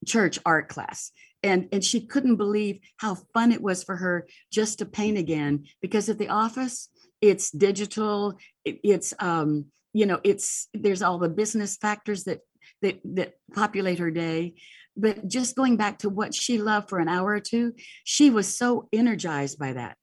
church 0.06 0.40
art 0.46 0.70
class. 0.70 1.12
And 1.44 1.70
and 1.72 1.84
she 1.84 2.06
couldn't 2.06 2.38
believe 2.38 2.80
how 2.98 3.16
fun 3.34 3.52
it 3.52 3.62
was 3.62 3.84
for 3.84 3.96
her 3.96 4.28
just 4.52 4.80
to 4.80 4.86
paint 4.86 5.18
again 5.18 5.66
because 5.82 6.10
at 6.10 6.18
the 6.18 6.30
office 6.30 6.90
it's 7.22 7.52
digital 7.52 8.38
it- 8.64 8.80
it's 8.84 9.14
um 9.20 9.66
you 9.94 10.06
know 10.06 10.20
it's 10.24 10.68
there's 10.74 11.02
all 11.02 11.20
the 11.20 11.30
business 11.30 11.78
factors 11.78 12.24
that 12.24 12.40
that 12.82 13.00
that 13.04 13.34
populate 13.54 14.00
her 14.00 14.12
day. 14.12 14.56
But 14.98 15.28
just 15.28 15.56
going 15.56 15.76
back 15.78 16.00
to 16.00 16.10
what 16.10 16.34
she 16.34 16.58
loved 16.58 16.90
for 16.90 17.00
an 17.00 17.10
hour 17.10 17.32
or 17.32 17.40
two 17.40 17.74
she 18.04 18.30
was 18.32 18.58
so 18.58 18.90
energized 18.92 19.60
by 19.60 19.74
that. 19.74 19.98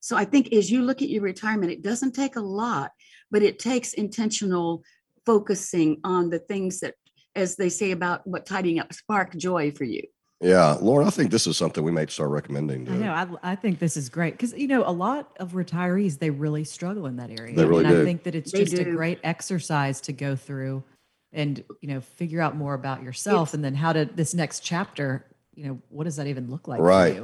So 0.00 0.16
i 0.16 0.24
think 0.24 0.52
as 0.54 0.70
you 0.70 0.82
look 0.82 1.02
at 1.02 1.10
your 1.10 1.22
retirement 1.22 1.72
it 1.72 1.82
doesn't 1.82 2.14
take 2.14 2.36
a 2.36 2.40
lot 2.40 2.92
but 3.30 3.42
it 3.42 3.58
takes 3.58 3.92
intentional 3.94 4.82
focusing 5.26 6.00
on 6.04 6.30
the 6.30 6.38
things 6.38 6.80
that 6.80 6.94
as 7.34 7.56
they 7.56 7.68
say 7.68 7.90
about 7.90 8.26
what 8.26 8.46
tidying 8.46 8.80
up 8.80 8.92
spark 8.92 9.36
joy 9.36 9.70
for 9.70 9.84
you 9.84 10.02
Yeah, 10.40 10.76
Lauren, 10.80 11.06
I 11.06 11.10
think 11.10 11.30
this 11.30 11.46
is 11.46 11.56
something 11.56 11.82
we 11.84 11.90
might 11.90 12.10
start 12.10 12.30
recommending. 12.30 12.86
To, 12.86 12.92
I 12.92 12.96
know. 12.96 13.12
I, 13.42 13.52
I 13.52 13.54
think 13.56 13.78
this 13.80 13.96
is 13.96 14.08
great 14.08 14.34
because 14.34 14.52
you 14.52 14.68
know 14.68 14.84
a 14.86 14.92
lot 14.92 15.36
of 15.40 15.52
retirees 15.52 16.18
they 16.18 16.30
really 16.30 16.64
struggle 16.64 17.06
in 17.06 17.16
that 17.16 17.30
area. 17.30 17.54
They 17.54 17.64
really 17.64 17.84
and 17.84 17.94
do. 17.94 18.02
I 18.02 18.04
think 18.04 18.22
that 18.22 18.34
it's 18.34 18.52
They 18.52 18.64
just 18.64 18.78
a 18.78 18.84
great 18.84 19.18
exercise 19.24 20.00
to 20.02 20.12
go 20.12 20.36
through 20.36 20.84
and 21.32 21.62
you 21.80 21.88
know 21.88 22.00
figure 22.00 22.40
out 22.40 22.56
more 22.56 22.74
about 22.74 23.02
yourself 23.02 23.48
It's- 23.48 23.54
and 23.54 23.64
then 23.64 23.74
how 23.74 23.92
to 23.92 24.04
this 24.04 24.32
next 24.34 24.60
chapter. 24.60 25.24
You 25.54 25.66
know, 25.66 25.82
what 25.88 26.04
does 26.04 26.16
that 26.16 26.28
even 26.28 26.48
look 26.48 26.68
like 26.68 26.80
Right. 26.80 27.20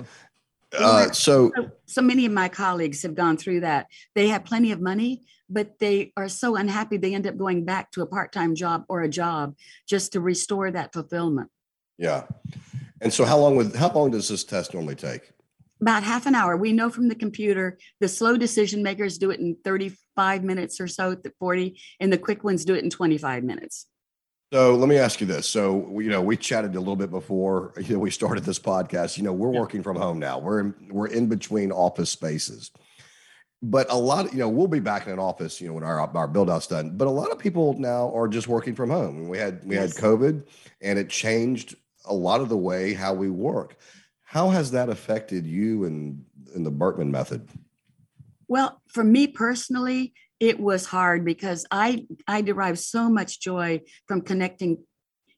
Uh, 0.79 1.11
so 1.13 1.53
so, 1.55 1.71
so 1.87 2.03
many 2.03 2.27
of 2.27 2.33
my 2.33 2.49
colleagues 2.49 3.03
have 3.03 3.15
gone 3.15 3.37
through 3.37 3.61
that. 3.61 3.87
They 4.15 4.29
have 4.29 4.45
plenty 4.45 4.73
of 4.73 4.81
money, 4.81 5.23
but 5.49 5.79
they 5.79 6.13
are 6.17 6.29
so 6.29 6.57
unhappy 6.57 6.97
they 6.97 7.15
end 7.15 7.27
up 7.27 7.37
going 7.37 7.65
back 7.65 7.91
to 7.93 8.03
a 8.03 8.07
part-time 8.07 8.55
job 8.55 8.85
or 8.89 9.03
a 9.03 9.09
job 9.09 9.57
just 9.89 10.13
to 10.13 10.21
restore 10.21 10.71
that 10.71 10.93
fulfillment. 10.93 11.51
yeah, 11.99 12.25
and 13.01 13.13
so 13.13 13.25
how 13.25 13.39
long 13.39 13.57
would 13.57 13.75
how 13.75 13.91
long 13.93 14.11
does 14.11 14.29
this 14.29 14.45
test 14.45 14.75
normally 14.75 14.97
take? 14.97 15.31
About 15.81 16.03
half 16.03 16.27
an 16.27 16.35
hour. 16.35 16.57
We 16.57 16.73
know 16.73 16.89
from 16.89 17.09
the 17.09 17.15
computer, 17.15 17.79
the 18.01 18.09
slow 18.09 18.37
decision 18.37 18.83
makers 18.83 19.19
do 19.19 19.31
it 19.31 19.41
in 19.41 19.57
35 19.65 20.43
minutes 20.43 20.81
or 20.81 20.89
so, 20.89 21.15
the 21.15 21.33
40, 21.39 21.79
and 22.01 22.13
the 22.13 22.17
quick 22.17 22.43
ones 22.43 22.65
do 22.65 22.75
it 22.75 22.85
in 22.85 22.91
25 22.91 23.45
minutes. 23.45 23.87
So 24.53 24.77
let 24.77 24.89
me 24.89 24.97
ask 24.97 25.21
you 25.21 25.27
this. 25.27 25.49
So 25.49 25.99
you 26.01 26.11
know, 26.11 26.23
we 26.23 26.37
chatted 26.37 26.77
a 26.77 26.79
little 26.79 26.97
bit 26.97 27.11
before 27.11 27.73
you 27.81 27.95
know 27.95 27.99
we 28.01 28.11
started 28.11 28.45
this 28.45 28.59
podcast. 28.59 29.17
You 29.17 29.25
know, 29.25 29.33
we're 29.33 29.49
working 29.51 29.83
from 29.83 29.97
home 29.97 30.19
now. 30.19 30.39
We're 30.39 30.61
in, 30.61 30.75
we're 30.91 31.09
in 31.09 31.29
between 31.29 31.73
office 31.73 32.11
spaces, 32.11 32.71
but 33.63 33.91
a 33.91 33.97
lot. 33.97 34.33
You 34.33 34.39
know, 34.41 34.49
we'll 34.49 34.69
be 34.69 34.81
back 34.81 35.07
in 35.07 35.13
an 35.13 35.19
office. 35.19 35.61
You 35.61 35.69
know, 35.69 35.75
when 35.75 35.85
our 35.85 35.99
our 36.01 36.29
build 36.29 36.51
out's 36.51 36.67
done. 36.67 36.97
But 36.97 37.09
a 37.09 37.11
lot 37.11 37.31
of 37.31 37.39
people 37.39 37.75
now 37.79 38.15
are 38.15 38.29
just 38.29 38.47
working 38.47 38.75
from 38.75 38.91
home. 38.91 39.29
We 39.29 39.39
had 39.39 39.65
we 39.65 39.75
Yes. 39.77 39.97
had 39.97 40.05
COVID, 40.05 40.47
and 40.81 40.99
it 40.99 41.09
changed 41.09 41.75
a 42.05 42.15
lot 42.15 42.41
of 42.41 42.49
the 42.49 42.57
way 42.57 42.93
how 42.93 43.15
we 43.15 43.31
work. 43.31 43.77
How 44.23 44.51
has 44.51 44.73
that 44.73 44.89
affected 44.89 45.47
you 45.47 45.85
and 45.85 46.25
in 46.55 46.65
the 46.65 46.71
Birkman 46.71 47.11
method? 47.11 47.49
Well, 48.49 48.81
for 48.89 49.03
me 49.05 49.27
personally, 49.27 50.13
it 50.45 50.61
was 50.61 50.85
hard 50.85 51.25
because 51.25 51.65
I 51.71 52.07
I 52.29 52.43
derive 52.43 52.79
so 52.79 53.09
much 53.09 53.41
joy 53.41 53.81
from 54.07 54.21
connecting 54.21 54.85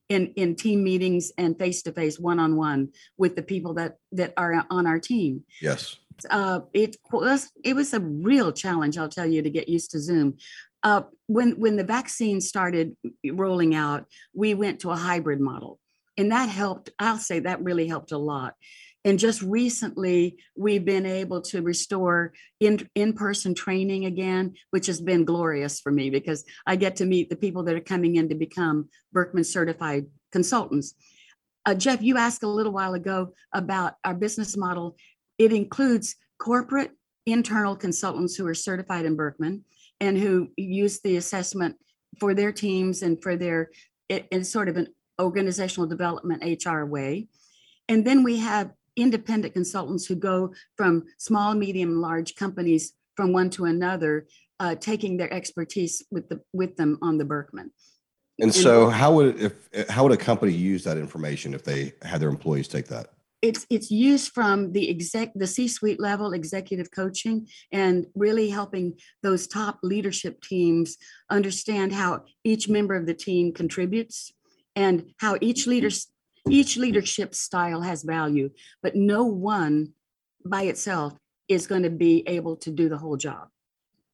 in 0.09 0.33
in 0.35 0.57
team 0.57 0.83
meetings 0.83 1.31
and 1.39 1.57
face 1.57 1.83
to 1.83 1.93
face, 1.93 2.19
one 2.19 2.41
on 2.41 2.57
one 2.57 2.89
with 3.17 3.37
the 3.37 3.43
people 3.43 3.75
that 3.75 3.99
that 4.11 4.35
are 4.37 4.67
on 4.69 4.87
our 4.89 4.99
team. 4.99 5.45
Yes. 5.63 5.97
Uh, 6.29 6.61
it 6.73 6.97
was 7.13 7.53
it 7.63 7.77
was 7.77 7.95
a 7.95 8.01
real 8.01 8.51
challenge, 8.51 8.99
I'll 8.99 9.09
tell 9.09 9.27
you, 9.27 9.43
to 9.43 9.51
get 9.51 9.69
used 9.69 9.93
to 9.93 10.01
Zoom. 10.01 10.39
Uh, 10.83 11.03
when 11.29 11.53
when 11.61 11.77
the 11.77 11.85
vaccine 11.85 12.41
started 12.41 12.97
rolling 13.25 13.77
out, 13.77 14.07
we 14.35 14.55
went 14.55 14.81
to 14.81 14.91
a 14.91 14.97
hybrid 14.97 15.41
model, 15.41 15.79
and 16.17 16.33
that 16.33 16.49
helped. 16.49 16.91
I'll 16.99 17.19
say 17.19 17.41
that 17.41 17.63
really 17.63 17.87
helped 17.87 18.11
a 18.11 18.19
lot. 18.19 18.55
And 19.07 19.21
just 19.21 19.41
recently, 19.41 20.37
we've 20.57 20.85
been 20.85 21.07
able 21.07 21.41
to 21.43 21.63
restore 21.63 22.33
in 22.59 22.89
in 22.97 23.13
person 23.13 23.55
training 23.55 24.05
again, 24.05 24.55
which 24.71 24.89
has 24.89 25.01
been 25.01 25.25
glorious 25.25 25.81
for 25.81 25.93
me 25.93 26.11
because 26.11 26.45
I 26.67 26.75
get 26.75 26.97
to 26.97 27.07
meet 27.07 27.31
the 27.31 27.37
people 27.37 27.63
that 27.63 27.77
are 27.77 27.81
coming 27.81 28.17
in 28.17 28.29
to 28.31 28.35
become 28.35 28.89
Birkman 29.13 29.45
certified 29.45 30.07
consultants. 30.33 30.95
Uh, 31.65 31.75
Jeff, 31.75 32.03
you 32.03 32.17
asked 32.19 32.43
a 32.43 32.49
little 32.49 32.73
while 32.73 32.95
ago 32.95 33.33
about 33.55 33.95
our 34.05 34.13
business 34.13 34.57
model. 34.57 34.97
It 35.39 35.53
includes 35.53 36.17
corporate 36.41 36.91
internal 37.27 37.77
consultants 37.77 38.35
who 38.35 38.47
are 38.49 38.55
certified 38.55 39.05
in 39.05 39.15
Birkman 39.17 39.63
and 40.01 40.19
who 40.19 40.49
use 40.57 40.99
the 41.01 41.17
assessment 41.17 41.77
for 42.19 42.35
their 42.35 42.51
teams 42.51 43.03
and 43.03 43.23
for 43.23 43.37
their 43.37 43.71
in 44.09 44.43
sort 44.43 44.69
of 44.69 44.77
an 44.77 44.89
organizational 45.21 45.89
development 45.89 46.43
HR 46.65 46.85
way. 46.85 47.29
And 47.89 48.05
then 48.05 48.25
we 48.25 48.39
have 48.39 48.73
independent 48.97 49.55
consultants 49.55 50.07
who 50.07 50.15
go 50.15 50.53
from 50.77 51.05
small, 51.19 51.55
medium, 51.55 52.01
large 52.01 52.35
companies 52.35 52.93
from 53.15 53.33
one 53.33 53.51
to 53.51 53.65
another, 53.65 54.27
uh, 54.61 54.75
taking 54.75 55.17
their 55.17 55.33
expertise 55.33 56.03
with 56.11 56.29
the 56.29 56.41
with 56.53 56.77
them 56.77 56.99
on 57.03 57.19
the 57.19 57.25
Birkman. 57.25 57.71
And 58.39 58.55
so, 58.55 58.89
how 58.89 59.15
would 59.15 59.41
if 59.41 59.89
how 59.89 60.03
would 60.03 60.13
a 60.13 60.17
company 60.17 60.53
use 60.53 60.85
that 60.85 60.99
information 60.99 61.55
if 61.55 61.63
they 61.63 61.93
had 62.03 62.21
their 62.21 62.29
employees 62.29 62.69
take 62.69 62.89
that? 62.89 63.09
it's 63.43 63.67
it's 63.71 63.91
used 63.91 64.33
from 64.33 64.73
the 64.73 64.89
exec 64.89 65.31
the 65.35 65.47
c-suite 65.47 66.01
level 66.01 66.33
executive 66.33 66.91
coaching 66.91 67.47
and 67.71 68.07
really 68.15 68.49
helping 68.49 68.95
those 69.23 69.47
top 69.47 69.79
leadership 69.83 70.41
teams 70.41 70.97
understand 71.31 71.93
how 71.93 72.25
each 72.45 72.69
member 72.69 72.95
of 72.95 73.07
the 73.07 73.15
team 73.15 73.53
contributes 73.53 74.33
and 74.75 75.13
how 75.19 75.37
each 75.41 75.67
leaders 75.67 76.09
each 76.49 76.77
leadership 76.77 77.35
style 77.35 77.81
has 77.81 78.03
value 78.03 78.51
but 78.83 78.95
no 78.95 79.25
one 79.25 79.93
by 80.45 80.63
itself 80.63 81.15
is 81.49 81.67
going 81.67 81.83
to 81.83 81.91
be 81.91 82.23
able 82.27 82.57
to 82.57 82.71
do 82.71 82.89
the 82.89 82.99
whole 82.99 83.17
job 83.17 83.49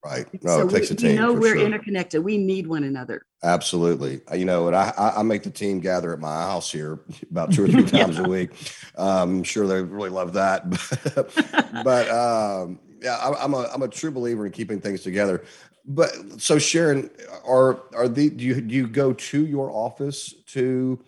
Right. 0.04 0.26
No, 0.42 0.58
so 0.58 0.66
it 0.66 0.70
takes 0.72 0.90
we, 0.90 0.94
a 0.94 0.98
team 0.98 1.10
we 1.10 1.16
know 1.16 1.32
we're 1.32 1.54
sure. 1.54 1.64
interconnected 1.64 2.24
we 2.24 2.36
need 2.36 2.66
one 2.66 2.82
another 2.82 3.24
Absolutely. 3.44 4.20
Uh, 4.30 4.36
You 4.36 4.44
know, 4.44 4.68
and 4.68 4.76
I, 4.76 4.92
I 5.16 5.22
make 5.22 5.42
the 5.42 5.50
team 5.50 5.80
gather 5.80 6.12
at 6.12 6.20
my 6.20 6.32
house 6.32 6.70
here 6.70 7.00
about 7.30 7.52
two 7.52 7.64
or 7.64 7.68
three 7.72 7.86
times 7.86 8.18
a 8.18 8.24
week. 8.24 8.50
Um, 8.96 9.38
I'm 9.38 9.42
sure 9.42 9.66
they 9.66 9.82
really 9.82 10.10
love 10.10 10.34
that. 10.34 10.70
but 11.84 12.08
um, 12.08 12.78
yeah, 13.00 13.16
I, 13.16 13.44
I'm 13.44 13.54
a 13.54 13.68
I'm 13.74 13.82
a 13.82 13.88
true 13.88 14.12
believer 14.12 14.46
in 14.46 14.52
keeping 14.52 14.80
things 14.80 15.02
together. 15.02 15.42
But 15.84 16.40
so 16.40 16.58
Sharon, 16.58 17.10
are 17.44 17.82
are 17.94 18.06
the 18.06 18.30
do 18.30 18.44
you 18.44 18.60
do 18.60 18.74
you 18.74 18.86
go 18.86 19.12
to 19.12 19.46
your 19.46 19.72
office 19.72 20.32
to 20.48 21.00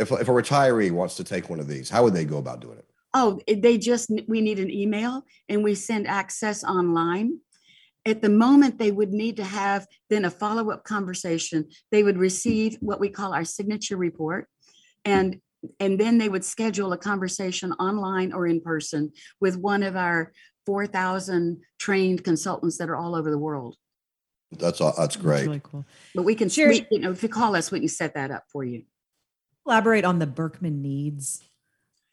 if 0.00 0.10
if 0.10 0.28
a 0.28 0.32
retiree 0.32 0.90
wants 0.90 1.16
to 1.16 1.24
take 1.24 1.50
one 1.50 1.60
of 1.60 1.68
these, 1.68 1.90
how 1.90 2.02
would 2.04 2.14
they 2.14 2.24
go 2.24 2.38
about 2.38 2.60
doing 2.60 2.78
it? 2.78 2.86
Oh, 3.12 3.40
they 3.46 3.76
just, 3.76 4.10
we 4.28 4.40
need 4.40 4.60
an 4.60 4.70
email 4.70 5.24
and 5.48 5.64
we 5.64 5.74
send 5.74 6.06
access 6.06 6.62
online. 6.62 7.38
At 8.06 8.22
the 8.22 8.28
moment, 8.28 8.78
they 8.78 8.92
would 8.92 9.10
need 9.10 9.36
to 9.38 9.44
have 9.44 9.86
then 10.08 10.24
a 10.24 10.30
follow-up 10.30 10.84
conversation. 10.84 11.68
They 11.90 12.04
would 12.04 12.18
receive 12.18 12.78
what 12.80 13.00
we 13.00 13.08
call 13.08 13.34
our 13.34 13.44
signature 13.44 13.96
report. 13.96 14.46
and 15.04 15.40
and 15.78 16.00
then 16.00 16.16
they 16.16 16.28
would 16.28 16.44
schedule 16.44 16.92
a 16.94 16.96
conversation 16.96 17.72
online 17.74 18.32
or 18.32 18.46
in 18.46 18.62
person 18.62 19.12
with 19.40 19.58
one 19.58 19.82
of 19.82 19.94
our 19.94 20.32
4,000 20.64 21.60
trained 21.78 22.24
consultants 22.24 22.78
that 22.78 22.88
are 22.88 22.96
all 22.96 23.14
over 23.14 23.30
the 23.30 23.38
world. 23.38 23.76
That's 24.52 24.80
all. 24.80 24.94
That's 24.96 25.16
great. 25.16 25.36
That's 25.36 25.46
really 25.46 25.60
cool. 25.62 25.84
But 26.14 26.22
we 26.22 26.34
can, 26.34 26.48
share, 26.48 26.68
we, 26.68 26.86
you 26.90 27.00
know, 27.00 27.12
if 27.12 27.22
you 27.22 27.28
call 27.28 27.54
us, 27.56 27.70
we 27.70 27.80
can 27.80 27.88
set 27.88 28.14
that 28.14 28.30
up 28.30 28.44
for 28.50 28.64
you. 28.64 28.84
Elaborate 29.66 30.04
on 30.04 30.18
the 30.18 30.26
Birkman 30.26 30.82
needs. 30.82 31.42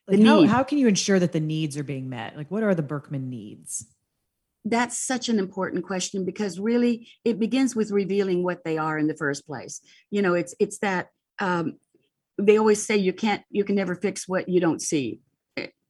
Like 0.08 0.22
how, 0.24 0.42
need. 0.42 0.50
how 0.50 0.64
can 0.64 0.78
you 0.78 0.88
ensure 0.88 1.20
that 1.20 1.32
the 1.34 1.40
needs 1.40 1.78
are 1.78 1.84
being 1.84 2.10
met? 2.10 2.38
Like, 2.38 2.50
what 2.50 2.64
are 2.64 2.76
the 2.76 2.84
Birkman 2.84 3.30
needs? 3.30 3.86
That's 4.64 4.98
such 4.98 5.30
an 5.30 5.40
important 5.40 5.86
question 5.86 6.26
because 6.26 6.60
really 6.60 7.10
it 7.24 7.40
begins 7.40 7.76
with 7.76 7.92
revealing 7.92 8.44
what 8.44 8.64
they 8.64 8.78
are 8.78 8.98
in 8.98 9.08
the 9.08 9.16
first 9.16 9.46
place. 9.46 9.82
You 10.12 10.22
know, 10.22 10.34
it's 10.34 10.54
it's 10.60 10.80
that 10.80 11.08
um, 11.40 11.78
they 12.38 12.58
always 12.58 12.84
say 12.84 12.98
you 12.98 13.14
can't 13.14 13.44
you 13.50 13.64
can 13.64 13.76
never 13.76 13.96
fix 13.96 14.28
what 14.28 14.50
you 14.50 14.60
don't 14.60 14.82
see 14.82 15.20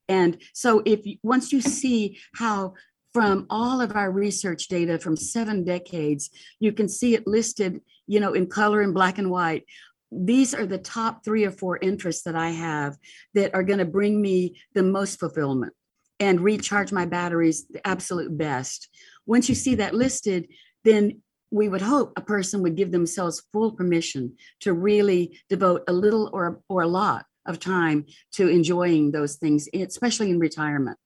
and 0.08 0.38
so 0.54 0.82
if 0.86 1.06
you, 1.06 1.18
once 1.24 1.52
you 1.52 1.62
see 1.62 2.20
how 2.36 2.74
from 3.14 3.48
all 3.50 3.82
of 3.82 3.96
our 3.96 4.12
research 4.12 4.68
data 4.68 5.00
from 5.00 5.16
seven 5.16 5.64
decades 5.64 6.30
you 6.60 6.72
can 6.72 6.88
see 6.88 7.14
it 7.14 7.28
listed 7.28 7.82
you 8.06 8.20
know 8.20 8.34
in 8.34 8.48
color 8.48 8.82
and 8.82 8.94
black 8.94 9.18
and 9.18 9.30
white 9.30 9.64
these 10.12 10.54
are 10.54 10.66
the 10.66 10.78
top 10.78 11.24
three 11.24 11.46
or 11.46 11.52
four 11.52 11.78
interests 11.78 12.24
that 12.24 12.36
i 12.36 12.50
have 12.50 12.98
that 13.34 13.54
are 13.54 13.64
going 13.64 13.80
to 13.80 13.86
bring 13.86 14.22
me 14.22 14.60
the 14.74 14.84
most 14.84 15.20
fulfillment 15.20 15.74
and 16.20 16.42
recharge 16.42 16.92
my 16.92 17.06
batteries 17.06 17.68
the 17.68 17.86
absolute 17.86 18.36
best 18.38 18.90
once 19.26 19.50
you 19.50 19.56
see 19.56 19.76
that 19.76 19.94
listed 19.94 20.48
then 20.84 21.22
we 21.52 21.70
would 21.70 21.82
hope 21.82 22.14
a 22.16 22.22
person 22.22 22.62
would 22.62 22.76
give 22.76 22.92
themselves 22.92 23.44
full 23.54 23.72
permission 23.72 24.36
to 24.62 24.74
really 24.74 25.40
devote 25.50 25.84
a 25.88 25.94
little 25.94 26.30
or, 26.34 26.62
or 26.68 26.82
a 26.82 26.88
lot 26.88 27.26
of 27.46 27.60
time 27.60 28.06
to 28.34 28.50
enjoying 28.50 29.12
those 29.12 29.36
things, 29.36 29.70
especially 29.74 30.30
in 30.30 30.40
retirement. 30.40 30.98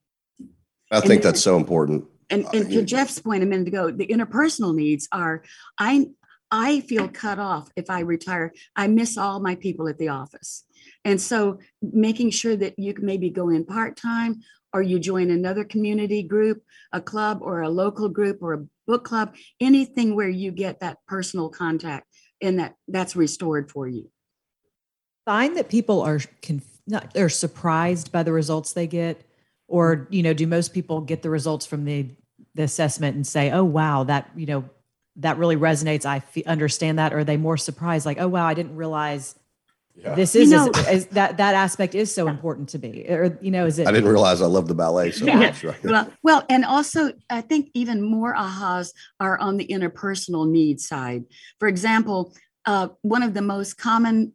I 0.92 1.00
think 1.02 1.22
that's 1.22 1.42
so 1.42 1.58
important. 1.58 2.06
And, 2.30 2.46
and 2.54 2.70
to 2.72 2.82
uh, 2.82 2.86
Jeff's 2.86 3.20
point 3.20 3.44
a 3.44 3.46
minute 3.46 3.68
ago, 3.68 3.92
the 3.92 4.08
interpersonal 4.08 4.74
needs 4.74 5.08
are 5.12 5.44
I 5.78 6.08
I 6.52 6.82
feel 6.82 7.08
cut 7.08 7.40
off 7.40 7.70
if 7.76 7.90
I 7.90 8.02
retire. 8.02 8.54
I 8.76 8.88
miss 8.88 9.18
all 9.18 9.40
my 9.40 9.56
people 9.56 9.88
at 9.88 9.98
the 9.98 10.10
office. 10.10 10.66
And 11.06 11.20
so 11.20 11.60
making 11.82 12.32
sure 12.32 12.56
that 12.58 12.78
you 12.78 12.94
can 12.94 13.06
maybe 13.06 13.30
go 13.30 13.50
in 13.50 13.66
part-time 13.66 14.42
or 14.74 14.82
you 14.82 15.00
join 15.00 15.32
another 15.32 15.64
community 15.64 16.24
group, 16.24 16.64
a 16.92 17.02
club 17.02 17.40
or 17.42 17.62
a 17.62 17.70
local 17.70 18.10
group 18.10 18.40
or 18.42 18.54
a 18.54 18.66
book 18.88 19.06
club, 19.06 19.36
anything 19.60 20.16
where 20.16 20.30
you 20.30 20.52
get 20.52 20.80
that 20.82 20.98
personal 21.08 21.50
contact 21.50 22.08
and 22.42 22.60
that 22.60 22.76
that's 22.88 23.16
restored 23.16 23.72
for 23.72 23.88
you. 23.88 24.10
Find 25.26 25.56
that 25.58 25.70
people 25.70 26.02
are 26.02 26.20
conf- 26.42 26.82
not, 26.88 27.14
they're 27.14 27.30
surprised 27.30 28.12
by 28.12 28.24
the 28.24 28.32
results 28.32 28.74
they 28.74 28.88
get 28.88 29.26
or 29.68 30.08
you 30.12 30.22
know 30.22 30.34
do 30.34 30.46
most 30.46 30.74
people 30.74 31.02
get 31.02 31.22
the 31.22 31.30
results 31.30 31.66
from 31.66 31.86
the 31.86 32.08
the 32.56 32.64
assessment 32.64 33.16
and 33.16 33.26
say 33.26 33.52
oh 33.52 33.64
wow 33.64 34.04
that 34.04 34.30
you 34.36 34.46
know 34.46 34.66
that 35.22 35.38
really 35.38 35.58
resonates 35.58 36.06
I 36.06 36.18
f- 36.18 36.46
understand 36.46 37.00
that 37.00 37.14
or 37.14 37.20
are 37.20 37.24
they 37.24 37.38
more 37.38 37.58
surprised 37.58 38.06
like 38.06 38.20
oh 38.20 38.28
wow 38.28 38.46
i 38.46 38.54
didn't 38.54 38.76
realize 38.76 39.36
yeah. 39.96 40.16
This 40.16 40.36
is, 40.36 40.50
you 40.50 40.56
know, 40.56 40.70
is, 40.70 40.88
is, 40.88 41.06
that 41.08 41.38
that 41.38 41.54
aspect 41.54 41.96
is 41.96 42.14
so 42.14 42.28
important 42.28 42.70
to 42.70 42.80
me, 42.80 43.06
or 43.08 43.38
you 43.42 43.52
know, 43.52 43.66
is 43.66 43.78
it? 43.78 43.88
I 43.88 43.92
didn't 43.92 44.10
realize 44.10 44.42
I 44.42 44.46
love 44.46 44.68
the 44.68 44.74
ballet 44.74 45.12
so 45.12 45.26
yeah. 45.26 45.38
much. 45.38 45.64
Right? 45.64 45.84
Well, 45.84 46.12
well, 46.24 46.46
and 46.50 46.66
also 46.66 47.12
I 47.30 47.42
think 47.42 47.70
even 47.74 48.02
more 48.02 48.34
ahas 48.34 48.94
are 49.20 49.38
on 49.38 49.58
the 49.58 49.68
interpersonal 49.68 50.50
needs 50.50 50.88
side. 50.88 51.26
For 51.60 51.68
example, 51.68 52.34
uh, 52.66 52.90
one 53.02 53.22
of 53.22 53.34
the 53.34 53.42
most 53.42 53.78
common 53.78 54.34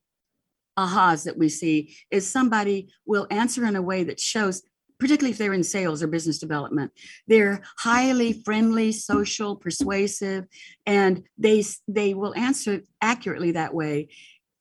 ahas 0.78 1.24
that 1.24 1.38
we 1.38 1.48
see 1.48 1.96
is 2.10 2.28
somebody 2.30 2.88
will 3.06 3.26
answer 3.30 3.64
in 3.64 3.76
a 3.76 3.82
way 3.82 4.04
that 4.04 4.20
shows 4.20 4.62
particularly 4.98 5.32
if 5.32 5.38
they're 5.38 5.52
in 5.52 5.62
sales 5.62 6.02
or 6.02 6.06
business 6.06 6.38
development 6.38 6.90
they're 7.26 7.62
highly 7.78 8.32
friendly 8.44 8.92
social 8.92 9.56
persuasive 9.56 10.46
and 10.86 11.22
they 11.38 11.64
they 11.88 12.14
will 12.14 12.34
answer 12.34 12.80
accurately 13.00 13.52
that 13.52 13.74
way. 13.74 14.08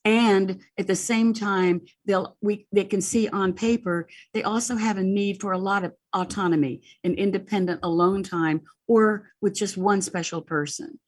And 0.04 0.62
at 0.78 0.86
the 0.86 0.96
same 0.96 1.34
time 1.34 1.82
they'll 2.06 2.38
we 2.42 2.68
they 2.72 2.86
can 2.86 3.02
see 3.02 3.28
on 3.28 3.54
paper 3.54 4.08
they 4.34 4.44
also 4.44 4.76
have 4.76 4.98
a 4.98 5.04
need 5.04 5.42
for 5.42 5.52
a 5.52 5.58
lot 5.58 5.84
of 5.84 5.94
autonomy 6.14 6.82
and 7.04 7.16
independent 7.16 7.80
alone 7.84 8.22
time 8.24 8.62
or 8.88 9.30
with 9.42 9.56
just 9.56 9.78
one 9.78 10.02
special 10.02 10.42
person 10.42 11.00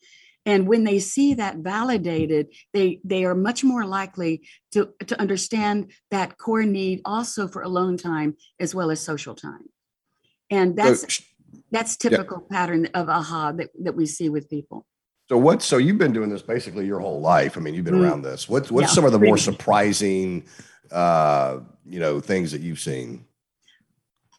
and 0.48 0.68
when 0.68 0.84
they 0.84 0.98
see 0.98 1.36
that 1.36 1.58
validated 1.58 2.48
they 2.74 3.00
they 3.04 3.24
are 3.26 3.36
much 3.36 3.64
more 3.64 3.86
likely 3.86 4.42
to 4.72 4.90
to 5.06 5.20
understand 5.22 5.92
that 6.10 6.38
core 6.40 6.66
need 6.66 7.02
also 7.06 7.48
for 7.48 7.62
alone 7.62 7.98
time 7.98 8.36
as 8.60 8.74
well 8.74 8.90
as 8.90 9.00
social 9.00 9.36
time 9.36 9.68
and 10.50 10.76
that's 10.76 11.18
so, 11.18 11.24
that's 11.72 11.98
typical 11.98 12.40
yeah. 12.50 12.58
pattern 12.58 12.86
of 12.96 13.10
aha 13.10 13.52
that, 13.52 13.70
that 13.84 13.96
we 13.96 14.06
see 14.06 14.30
with 14.30 14.50
people 14.50 14.86
so 15.30 15.38
what? 15.38 15.62
So 15.62 15.78
you've 15.78 15.98
been 15.98 16.14
doing 16.14 16.30
this 16.30 16.42
basically 16.42 16.86
your 16.86 17.00
whole 17.00 17.20
life. 17.20 17.58
I 17.58 17.60
mean, 17.60 17.74
you've 17.74 17.84
been 17.84 17.96
mm. 17.96 18.04
around 18.04 18.22
this. 18.22 18.48
What's 18.48 18.72
what's 18.72 18.90
yeah, 18.90 18.94
some 18.94 19.06
of 19.06 19.12
the 19.12 19.20
more 19.20 19.38
surprising, 19.38 20.46
uh, 20.90 21.60
you 21.86 22.00
know, 22.00 22.22
things 22.22 22.52
that 22.54 22.62
you've 22.62 22.80
seen? 22.80 23.26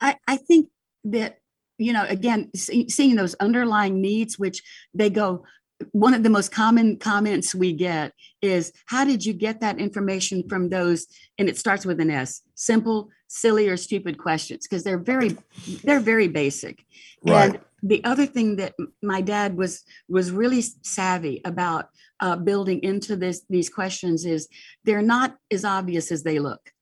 I 0.01 0.17
I 0.27 0.37
think 0.37 0.69
that 1.05 1.41
you 1.77 1.93
know 1.93 2.07
again 2.09 2.51
see, 2.57 2.89
seeing 2.89 3.17
those 3.17 3.35
underlying 3.35 4.01
needs, 4.01 4.39
which 4.39 4.63
they 4.95 5.11
go. 5.11 5.45
One 5.93 6.15
of 6.15 6.23
the 6.23 6.31
most 6.31 6.51
common 6.51 6.97
comments 6.97 7.55
we 7.55 7.73
get 7.73 8.13
is, 8.43 8.73
"How 8.87 9.05
did 9.05 9.25
you 9.25 9.33
get 9.33 9.61
that 9.61 9.79
information 9.79 10.49
from 10.49 10.71
those?" 10.71 11.07
And 11.39 11.49
it 11.49 11.57
starts 11.57 11.87
with 11.87 12.01
an 12.01 12.11
S. 12.11 12.43
Simple, 12.55 13.11
silly, 13.29 13.69
or 13.69 13.77
stupid 13.77 14.19
questions 14.19 14.67
because 14.67 14.83
they're 14.83 14.99
very 14.99 15.37
they're 15.85 16.01
very 16.01 16.29
basic. 16.29 16.85
Right. 17.23 17.55
And 17.55 17.61
the 17.83 18.03
other 18.05 18.27
thing 18.27 18.57
that 18.57 18.75
my 19.03 19.21
dad 19.21 19.57
was 19.57 19.85
was 20.09 20.31
really 20.31 20.63
savvy 20.83 21.41
about 21.45 21.89
uh, 22.21 22.37
building 22.37 22.83
into 22.83 23.17
this 23.17 23.43
these 23.49 23.69
questions 23.69 24.25
is 24.25 24.49
they're 24.85 25.03
not 25.03 25.37
as 25.51 25.65
obvious 25.65 26.11
as 26.11 26.23
they 26.23 26.39
look 26.39 26.73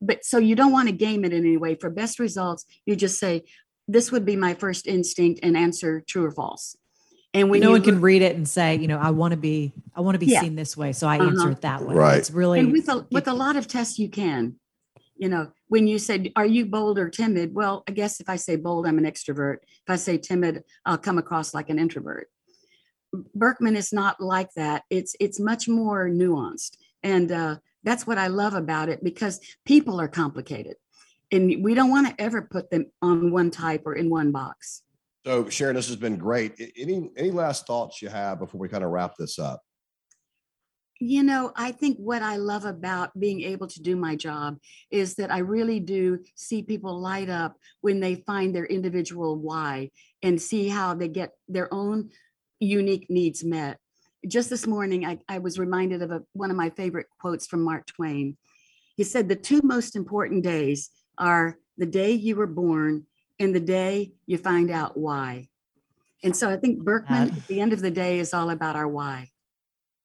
but 0.00 0.24
so 0.24 0.38
you 0.38 0.54
don't 0.54 0.72
want 0.72 0.88
to 0.88 0.94
game 0.94 1.24
it 1.24 1.32
in 1.32 1.44
any 1.44 1.56
way 1.56 1.74
for 1.74 1.90
best 1.90 2.18
results 2.18 2.64
you 2.86 2.96
just 2.96 3.18
say 3.18 3.42
this 3.86 4.10
would 4.10 4.24
be 4.24 4.36
my 4.36 4.54
first 4.54 4.86
instinct 4.86 5.40
and 5.42 5.56
answer 5.56 6.02
true 6.06 6.24
or 6.24 6.30
false 6.30 6.76
and 7.34 7.50
when 7.50 7.60
no 7.60 7.72
one 7.72 7.82
can 7.82 8.00
read 8.00 8.22
it 8.22 8.36
and 8.36 8.48
say 8.48 8.76
you 8.76 8.88
know 8.88 8.98
i 8.98 9.10
want 9.10 9.32
to 9.32 9.36
be 9.36 9.72
i 9.94 10.00
want 10.00 10.14
to 10.14 10.18
be 10.18 10.26
yeah. 10.26 10.40
seen 10.40 10.54
this 10.56 10.76
way 10.76 10.92
so 10.92 11.06
i 11.06 11.18
uh-huh. 11.18 11.28
answer 11.28 11.50
it 11.50 11.60
that 11.60 11.82
way 11.82 11.94
right 11.94 12.18
it's 12.18 12.30
really 12.30 12.60
and 12.60 12.72
with 12.72 12.88
a, 12.88 13.06
with 13.10 13.28
a 13.28 13.34
lot 13.34 13.56
of 13.56 13.68
tests 13.68 13.98
you 13.98 14.08
can 14.08 14.56
you 15.16 15.28
know, 15.28 15.52
when 15.68 15.86
you 15.86 15.98
said, 15.98 16.32
Are 16.36 16.46
you 16.46 16.66
bold 16.66 16.98
or 16.98 17.08
timid? 17.08 17.54
Well, 17.54 17.84
I 17.88 17.92
guess 17.92 18.20
if 18.20 18.28
I 18.28 18.36
say 18.36 18.56
bold, 18.56 18.86
I'm 18.86 18.98
an 18.98 19.04
extrovert. 19.04 19.58
If 19.62 19.88
I 19.88 19.96
say 19.96 20.18
timid, 20.18 20.64
I'll 20.84 20.98
come 20.98 21.18
across 21.18 21.54
like 21.54 21.70
an 21.70 21.78
introvert. 21.78 22.28
Birkman 23.36 23.76
is 23.76 23.92
not 23.92 24.20
like 24.20 24.50
that. 24.56 24.82
It's 24.90 25.14
it's 25.20 25.38
much 25.38 25.68
more 25.68 26.08
nuanced. 26.08 26.76
And 27.02 27.30
uh, 27.30 27.56
that's 27.84 28.06
what 28.06 28.18
I 28.18 28.26
love 28.26 28.54
about 28.54 28.88
it 28.88 29.04
because 29.04 29.40
people 29.64 30.00
are 30.00 30.08
complicated. 30.08 30.76
And 31.30 31.62
we 31.62 31.74
don't 31.74 31.90
want 31.90 32.08
to 32.08 32.22
ever 32.22 32.42
put 32.42 32.70
them 32.70 32.86
on 33.00 33.30
one 33.30 33.50
type 33.50 33.82
or 33.86 33.94
in 33.94 34.10
one 34.10 34.32
box. 34.32 34.82
So 35.24 35.48
Sharon, 35.48 35.76
this 35.76 35.86
has 35.88 35.96
been 35.96 36.18
great. 36.18 36.60
Any 36.76 37.10
any 37.16 37.30
last 37.30 37.66
thoughts 37.66 38.02
you 38.02 38.08
have 38.10 38.38
before 38.38 38.60
we 38.60 38.68
kind 38.68 38.84
of 38.84 38.90
wrap 38.90 39.14
this 39.18 39.38
up? 39.38 39.62
You 41.00 41.22
know, 41.22 41.52
I 41.56 41.72
think 41.72 41.98
what 41.98 42.22
I 42.22 42.36
love 42.36 42.64
about 42.64 43.18
being 43.18 43.42
able 43.42 43.66
to 43.66 43.82
do 43.82 43.96
my 43.96 44.16
job 44.16 44.58
is 44.90 45.14
that 45.16 45.32
I 45.32 45.38
really 45.38 45.80
do 45.80 46.20
see 46.36 46.62
people 46.62 47.00
light 47.00 47.28
up 47.28 47.56
when 47.80 48.00
they 48.00 48.16
find 48.26 48.54
their 48.54 48.66
individual 48.66 49.36
why 49.36 49.90
and 50.22 50.40
see 50.40 50.68
how 50.68 50.94
they 50.94 51.08
get 51.08 51.32
their 51.48 51.72
own 51.72 52.10
unique 52.60 53.06
needs 53.10 53.42
met. 53.42 53.78
Just 54.26 54.50
this 54.50 54.66
morning, 54.66 55.04
I, 55.04 55.18
I 55.28 55.38
was 55.38 55.58
reminded 55.58 56.00
of 56.00 56.10
a, 56.10 56.22
one 56.32 56.50
of 56.50 56.56
my 56.56 56.70
favorite 56.70 57.06
quotes 57.18 57.46
from 57.46 57.62
Mark 57.62 57.86
Twain. 57.86 58.36
He 58.96 59.04
said, 59.04 59.28
The 59.28 59.36
two 59.36 59.60
most 59.64 59.96
important 59.96 60.44
days 60.44 60.90
are 61.18 61.58
the 61.76 61.86
day 61.86 62.12
you 62.12 62.36
were 62.36 62.46
born 62.46 63.04
and 63.38 63.54
the 63.54 63.60
day 63.60 64.12
you 64.26 64.38
find 64.38 64.70
out 64.70 64.96
why. 64.96 65.48
And 66.22 66.36
so 66.36 66.48
I 66.48 66.56
think 66.56 66.82
Birkman, 66.82 67.36
at 67.36 67.46
the 67.48 67.60
end 67.60 67.72
of 67.72 67.80
the 67.80 67.90
day, 67.90 68.18
is 68.18 68.32
all 68.32 68.50
about 68.50 68.76
our 68.76 68.88
why. 68.88 69.30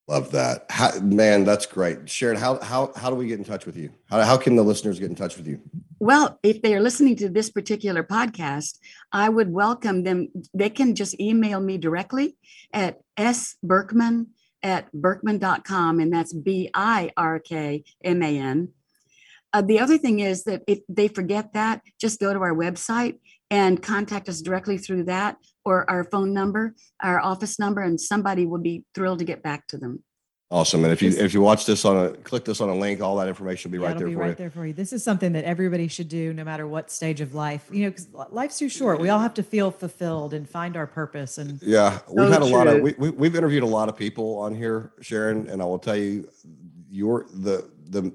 Love 0.09 0.31
that, 0.31 0.65
how, 0.69 0.99
man. 1.01 1.45
That's 1.45 1.67
great, 1.67 2.09
Sharon. 2.09 2.35
How 2.35 2.59
how 2.61 2.91
how 2.95 3.11
do 3.11 3.15
we 3.15 3.27
get 3.27 3.37
in 3.37 3.45
touch 3.45 3.67
with 3.67 3.77
you? 3.77 3.91
How 4.09 4.21
how 4.23 4.37
can 4.37 4.55
the 4.55 4.63
listeners 4.63 4.97
get 4.97 5.11
in 5.11 5.15
touch 5.15 5.37
with 5.37 5.45
you? 5.45 5.61
Well, 5.99 6.39
if 6.41 6.63
they 6.63 6.73
are 6.73 6.81
listening 6.81 7.15
to 7.17 7.29
this 7.29 7.51
particular 7.51 8.03
podcast, 8.03 8.79
I 9.11 9.29
would 9.29 9.53
welcome 9.53 10.03
them. 10.03 10.29
They 10.51 10.71
can 10.71 10.95
just 10.95 11.19
email 11.19 11.59
me 11.59 11.77
directly 11.77 12.37
at 12.73 13.01
sbirkman 13.17 14.27
at 14.63 14.91
birkman.com, 14.93 15.99
and 15.99 16.11
that's 16.11 16.33
B 16.33 16.71
I 16.73 17.11
R 17.15 17.39
K 17.39 17.83
M 18.03 18.23
A 18.23 18.39
N. 18.39 18.69
Uh, 19.51 19.61
the 19.61 19.79
other 19.79 19.97
thing 19.97 20.19
is 20.19 20.43
that 20.43 20.61
if 20.67 20.79
they 20.87 21.07
forget 21.07 21.53
that, 21.53 21.81
just 21.99 22.19
go 22.19 22.33
to 22.33 22.39
our 22.39 22.53
website 22.53 23.19
and 23.49 23.81
contact 23.81 24.29
us 24.29 24.41
directly 24.41 24.77
through 24.77 25.03
that 25.03 25.37
or 25.65 25.89
our 25.89 26.03
phone 26.03 26.33
number, 26.33 26.75
our 27.01 27.19
office 27.19 27.57
number, 27.57 27.81
and 27.81 27.99
somebody 27.99 28.45
will 28.45 28.59
be 28.61 28.83
thrilled 28.93 29.19
to 29.19 29.25
get 29.25 29.41
back 29.41 29.65
to 29.67 29.77
them. 29.77 30.03
Awesome. 30.51 30.83
And 30.83 30.91
if 30.91 31.03
you 31.03 31.11
if 31.11 31.35
you 31.35 31.41
watch 31.41 31.67
this 31.67 31.85
on 31.85 32.05
a 32.05 32.09
click 32.09 32.43
this 32.43 32.59
on 32.59 32.69
a 32.69 32.75
link, 32.75 33.01
all 33.01 33.15
that 33.17 33.27
information 33.27 33.69
will 33.69 33.77
be 33.77 33.81
Yeah, 33.83 33.89
right 33.89 33.95
it'll 33.95 33.99
there 33.99 34.07
be 34.07 34.13
for 34.15 34.19
right 34.19 34.29
you. 34.29 34.35
there 34.35 34.49
for 34.49 34.65
you. 34.65 34.73
This 34.73 34.93
is 34.93 35.03
something 35.03 35.33
that 35.33 35.43
everybody 35.45 35.87
should 35.87 36.09
do, 36.09 36.33
no 36.33 36.43
matter 36.43 36.65
what 36.65 36.89
stage 36.89 37.21
of 37.21 37.35
life. 37.35 37.69
You 37.71 37.83
know, 37.83 37.89
because 37.91 38.07
life's 38.31 38.57
too 38.57 38.67
short. 38.67 38.99
We 38.99 39.09
all 39.09 39.19
have 39.19 39.35
to 39.35 39.43
feel 39.43 39.69
fulfilled 39.69 40.33
and 40.33 40.49
find 40.49 40.75
our 40.75 40.87
purpose. 40.87 41.37
And 41.37 41.61
Yeah, 41.61 41.99
we've 42.11 42.27
So 42.27 42.31
had 42.33 42.41
a 42.41 42.45
lot 42.45 42.65
of 42.67 42.81
we, 42.81 42.95
we 42.97 43.11
we've 43.11 43.35
interviewed 43.35 43.61
a 43.61 43.67
lot 43.67 43.89
of 43.89 43.95
people 43.95 44.39
on 44.39 44.55
here, 44.55 44.91
Sharon, 45.01 45.47
and 45.47 45.61
I 45.61 45.65
will 45.65 45.77
tell 45.77 45.95
you, 45.97 46.27
your 46.89 47.27
the 47.31 47.69
the 47.87 48.11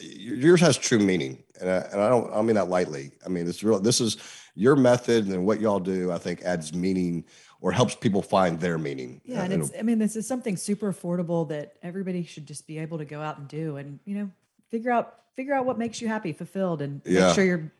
yours 0.00 0.60
has 0.60 0.76
true 0.76 0.98
meaning, 0.98 1.42
and 1.60 1.68
I, 1.70 1.76
and 1.92 2.00
I 2.00 2.08
don't 2.08 2.30
I 2.30 2.34
don't 2.36 2.46
mean 2.46 2.56
that 2.56 2.68
lightly. 2.68 3.12
I 3.24 3.28
mean 3.28 3.48
it's 3.48 3.62
real. 3.62 3.80
This 3.80 4.00
is 4.00 4.16
your 4.54 4.76
method 4.76 5.26
and 5.26 5.44
what 5.46 5.60
y'all 5.60 5.80
do. 5.80 6.12
I 6.12 6.18
think 6.18 6.42
adds 6.42 6.72
meaning 6.74 7.24
or 7.60 7.72
helps 7.72 7.94
people 7.94 8.22
find 8.22 8.60
their 8.60 8.76
meaning. 8.78 9.20
yeah, 9.24 9.42
and 9.42 9.52
Uh, 9.52 9.56
it's. 9.64 9.72
I 9.78 9.82
mean, 9.82 9.98
this 9.98 10.16
is 10.16 10.26
something 10.28 10.56
super 10.56 10.92
affordable 10.92 11.48
that 11.48 11.74
everybody 11.82 12.24
should 12.24 12.46
just 12.46 12.66
be 12.66 12.78
able 12.78 12.98
to 12.98 13.04
go 13.04 13.20
out 13.20 13.38
and 13.38 13.48
do, 13.48 13.76
and 13.78 13.98
you 14.04 14.16
know, 14.16 14.30
figure 14.70 14.90
out 14.90 15.14
figure 15.36 15.54
out 15.54 15.64
what 15.66 15.78
makes 15.78 16.00
you 16.00 16.08
happy, 16.08 16.32
fulfilled, 16.32 16.82
and 16.82 17.00
Yeah. 17.04 17.26
make 17.26 17.34
sure 17.34 17.44
you're, 17.44 17.72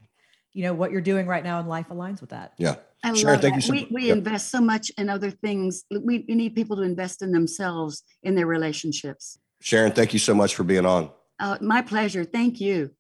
you 0.53 0.63
know, 0.65 0.75
what 0.75 0.91
you're 0.91 1.01
doing 1.01 1.27
right 1.27 1.45
now 1.45 1.61
in 1.61 1.67
life 1.69 1.87
aligns 1.89 2.21
with 2.21 2.31
that. 2.31 2.55
yeah. 2.59 2.77
I 3.05 3.13
Sharon, 3.13 3.35
love 3.35 3.43
thank 3.43 3.55
you 3.57 3.61
that. 3.61 3.67
so 3.67 3.73
we 3.75 3.89
we 3.91 4.07
Yep. 4.09 4.17
invest 4.19 4.51
so 4.51 4.61
much 4.63 4.91
in 4.97 5.11
other 5.11 5.31
things. 5.31 5.85
We, 5.91 6.25
we 6.27 6.35
need 6.35 6.55
people 6.55 6.77
to 6.77 6.83
invest 6.83 7.21
in 7.21 7.31
themselves, 7.33 8.03
in 8.23 8.35
their 8.35 8.47
relationships. 8.47 9.39
Sharon, 9.61 9.93
thank 9.93 10.13
you 10.15 10.19
so 10.19 10.35
much 10.35 10.55
for 10.55 10.65
being 10.65 10.87
on. 10.87 11.11
Uh, 11.39 11.59
my 11.61 11.83
pleasure. 11.83 12.25
Thank 12.25 12.61
you. 12.61 12.91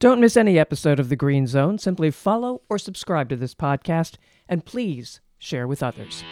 Don't 0.00 0.20
miss 0.20 0.36
any 0.36 0.58
episode 0.58 1.00
of 1.00 1.08
The 1.08 1.16
Green 1.16 1.46
Zone. 1.46 1.78
Simply 1.78 2.10
follow 2.10 2.62
or 2.68 2.78
subscribe 2.78 3.28
to 3.30 3.36
this 3.36 3.54
podcast, 3.54 4.16
and 4.48 4.64
please 4.64 5.20
share 5.38 5.66
with 5.66 5.82
others. 5.82 6.22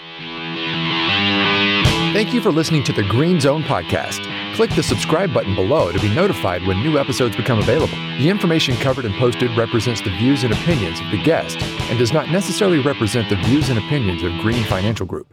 Thank 2.13 2.35
you 2.35 2.43
for 2.43 2.53
listening 2.53 2.85
to 2.85 2.93
the 2.93 3.03
Green 3.05 3.41
Zone 3.41 3.63
podcast. 3.63 4.27
Click 4.55 4.69
the 4.75 4.83
subscribe 4.83 5.33
button 5.33 5.55
below 5.55 5.91
to 5.91 5.99
be 5.99 6.15
notified 6.15 6.67
when 6.67 6.83
new 6.83 6.99
episodes 6.99 7.35
become 7.35 7.59
available. 7.59 7.97
The 8.19 8.29
information 8.29 8.77
covered 8.77 9.07
and 9.07 9.15
posted 9.15 9.57
represents 9.57 10.03
the 10.03 10.11
views 10.11 10.45
and 10.45 10.53
opinions 10.53 11.01
of 11.01 11.11
the 11.11 11.23
guest 11.23 11.63
and 11.63 11.99
does 11.99 12.13
not 12.13 12.29
necessarily 12.29 12.81
represent 12.81 13.31
the 13.31 13.37
views 13.37 13.71
and 13.71 13.79
opinions 13.79 14.23
of 14.23 14.33
Green 14.41 14.65
Financial 14.65 15.07
Group. 15.07 15.33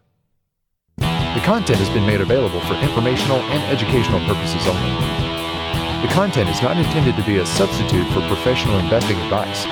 The 0.98 1.42
content 1.44 1.80
has 1.80 1.90
been 1.90 2.06
made 2.06 2.22
available 2.22 2.62
for 2.62 2.76
informational 2.76 3.40
and 3.40 3.62
educational 3.64 4.26
purposes 4.26 4.66
only. 4.66 5.29
The 6.02 6.08
content 6.14 6.50
is 6.50 6.62
not 6.62 6.78
intended 6.78 7.18
to 7.18 7.24
be 7.26 7.40
a 7.40 7.46
substitute 7.46 8.08
for 8.14 8.22
professional 8.22 8.80
investing 8.80 9.18
advice. 9.18 9.66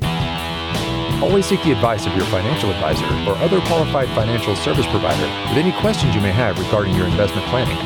Always 1.23 1.45
seek 1.45 1.63
the 1.63 1.71
advice 1.71 2.05
of 2.05 2.13
your 2.17 2.25
financial 2.25 2.69
advisor 2.69 3.05
or 3.29 3.37
other 3.37 3.61
qualified 3.61 4.09
financial 4.09 4.53
service 4.57 4.85
provider 4.87 5.23
with 5.47 5.57
any 5.57 5.71
questions 5.79 6.13
you 6.13 6.19
may 6.19 6.33
have 6.33 6.59
regarding 6.59 6.93
your 6.95 7.05
investment 7.05 7.47
planning. 7.47 7.77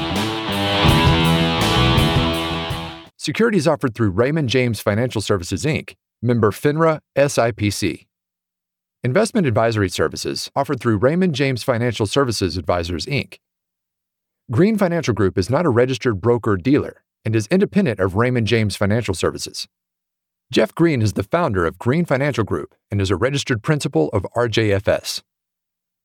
Securities 3.15 3.67
offered 3.67 3.93
through 3.93 4.09
Raymond 4.09 4.49
James 4.49 4.81
Financial 4.81 5.21
Services 5.21 5.63
Inc., 5.63 5.93
member 6.23 6.49
FINRA 6.49 6.99
SIPC. 7.15 8.07
Investment 9.03 9.45
advisory 9.45 9.89
services 9.89 10.49
offered 10.55 10.79
through 10.79 10.97
Raymond 10.97 11.35
James 11.35 11.61
Financial 11.61 12.07
Services 12.07 12.57
Advisors 12.57 13.05
Inc. 13.05 13.37
Green 14.49 14.79
Financial 14.79 15.13
Group 15.13 15.37
is 15.37 15.51
not 15.51 15.67
a 15.67 15.69
registered 15.69 16.19
broker 16.19 16.57
dealer 16.57 17.03
and 17.23 17.35
is 17.35 17.47
independent 17.47 17.99
of 17.99 18.15
Raymond 18.15 18.47
James 18.47 18.75
Financial 18.75 19.13
Services. 19.13 19.67
Jeff 20.51 20.75
Green 20.75 21.01
is 21.01 21.13
the 21.13 21.23
founder 21.23 21.65
of 21.65 21.79
Green 21.79 22.03
Financial 22.03 22.43
Group 22.43 22.75
and 22.89 22.99
is 22.99 23.09
a 23.09 23.15
registered 23.15 23.63
principal 23.63 24.09
of 24.09 24.25
RJFS. 24.35 25.21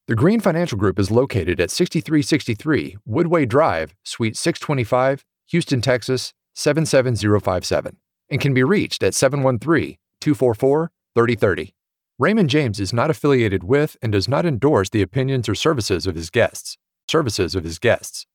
The 0.07 0.15
Green 0.15 0.39
Financial 0.39 0.79
Group 0.79 1.01
is 1.01 1.11
located 1.11 1.61
at 1.61 1.73
6363 1.73 2.97
Woodway 3.09 3.49
Drive, 3.49 3.95
Suite 4.05 4.37
625, 4.37 5.25
Houston, 5.49 5.81
Texas 5.81 6.33
77057, 6.55 7.97
and 8.31 8.41
can 8.41 8.55
be 8.55 8.63
reached 8.63 9.03
at 9.03 9.15
713 9.15 9.97
244 10.21 10.93
3030. 11.17 11.75
Raymond 12.19 12.49
James 12.49 12.79
is 12.79 12.93
not 12.93 13.11
affiliated 13.11 13.65
with 13.65 13.97
and 14.01 14.13
does 14.13 14.29
not 14.29 14.47
endorse 14.47 14.89
the 14.89 15.03
opinions 15.03 15.49
or 15.49 15.55
services 15.55 16.07
of 16.07 16.15
his 16.15 16.31
guests. 16.31 16.79
Services 17.09 17.55
of 17.55 17.65
his 17.65 17.79
guests. 17.79 18.27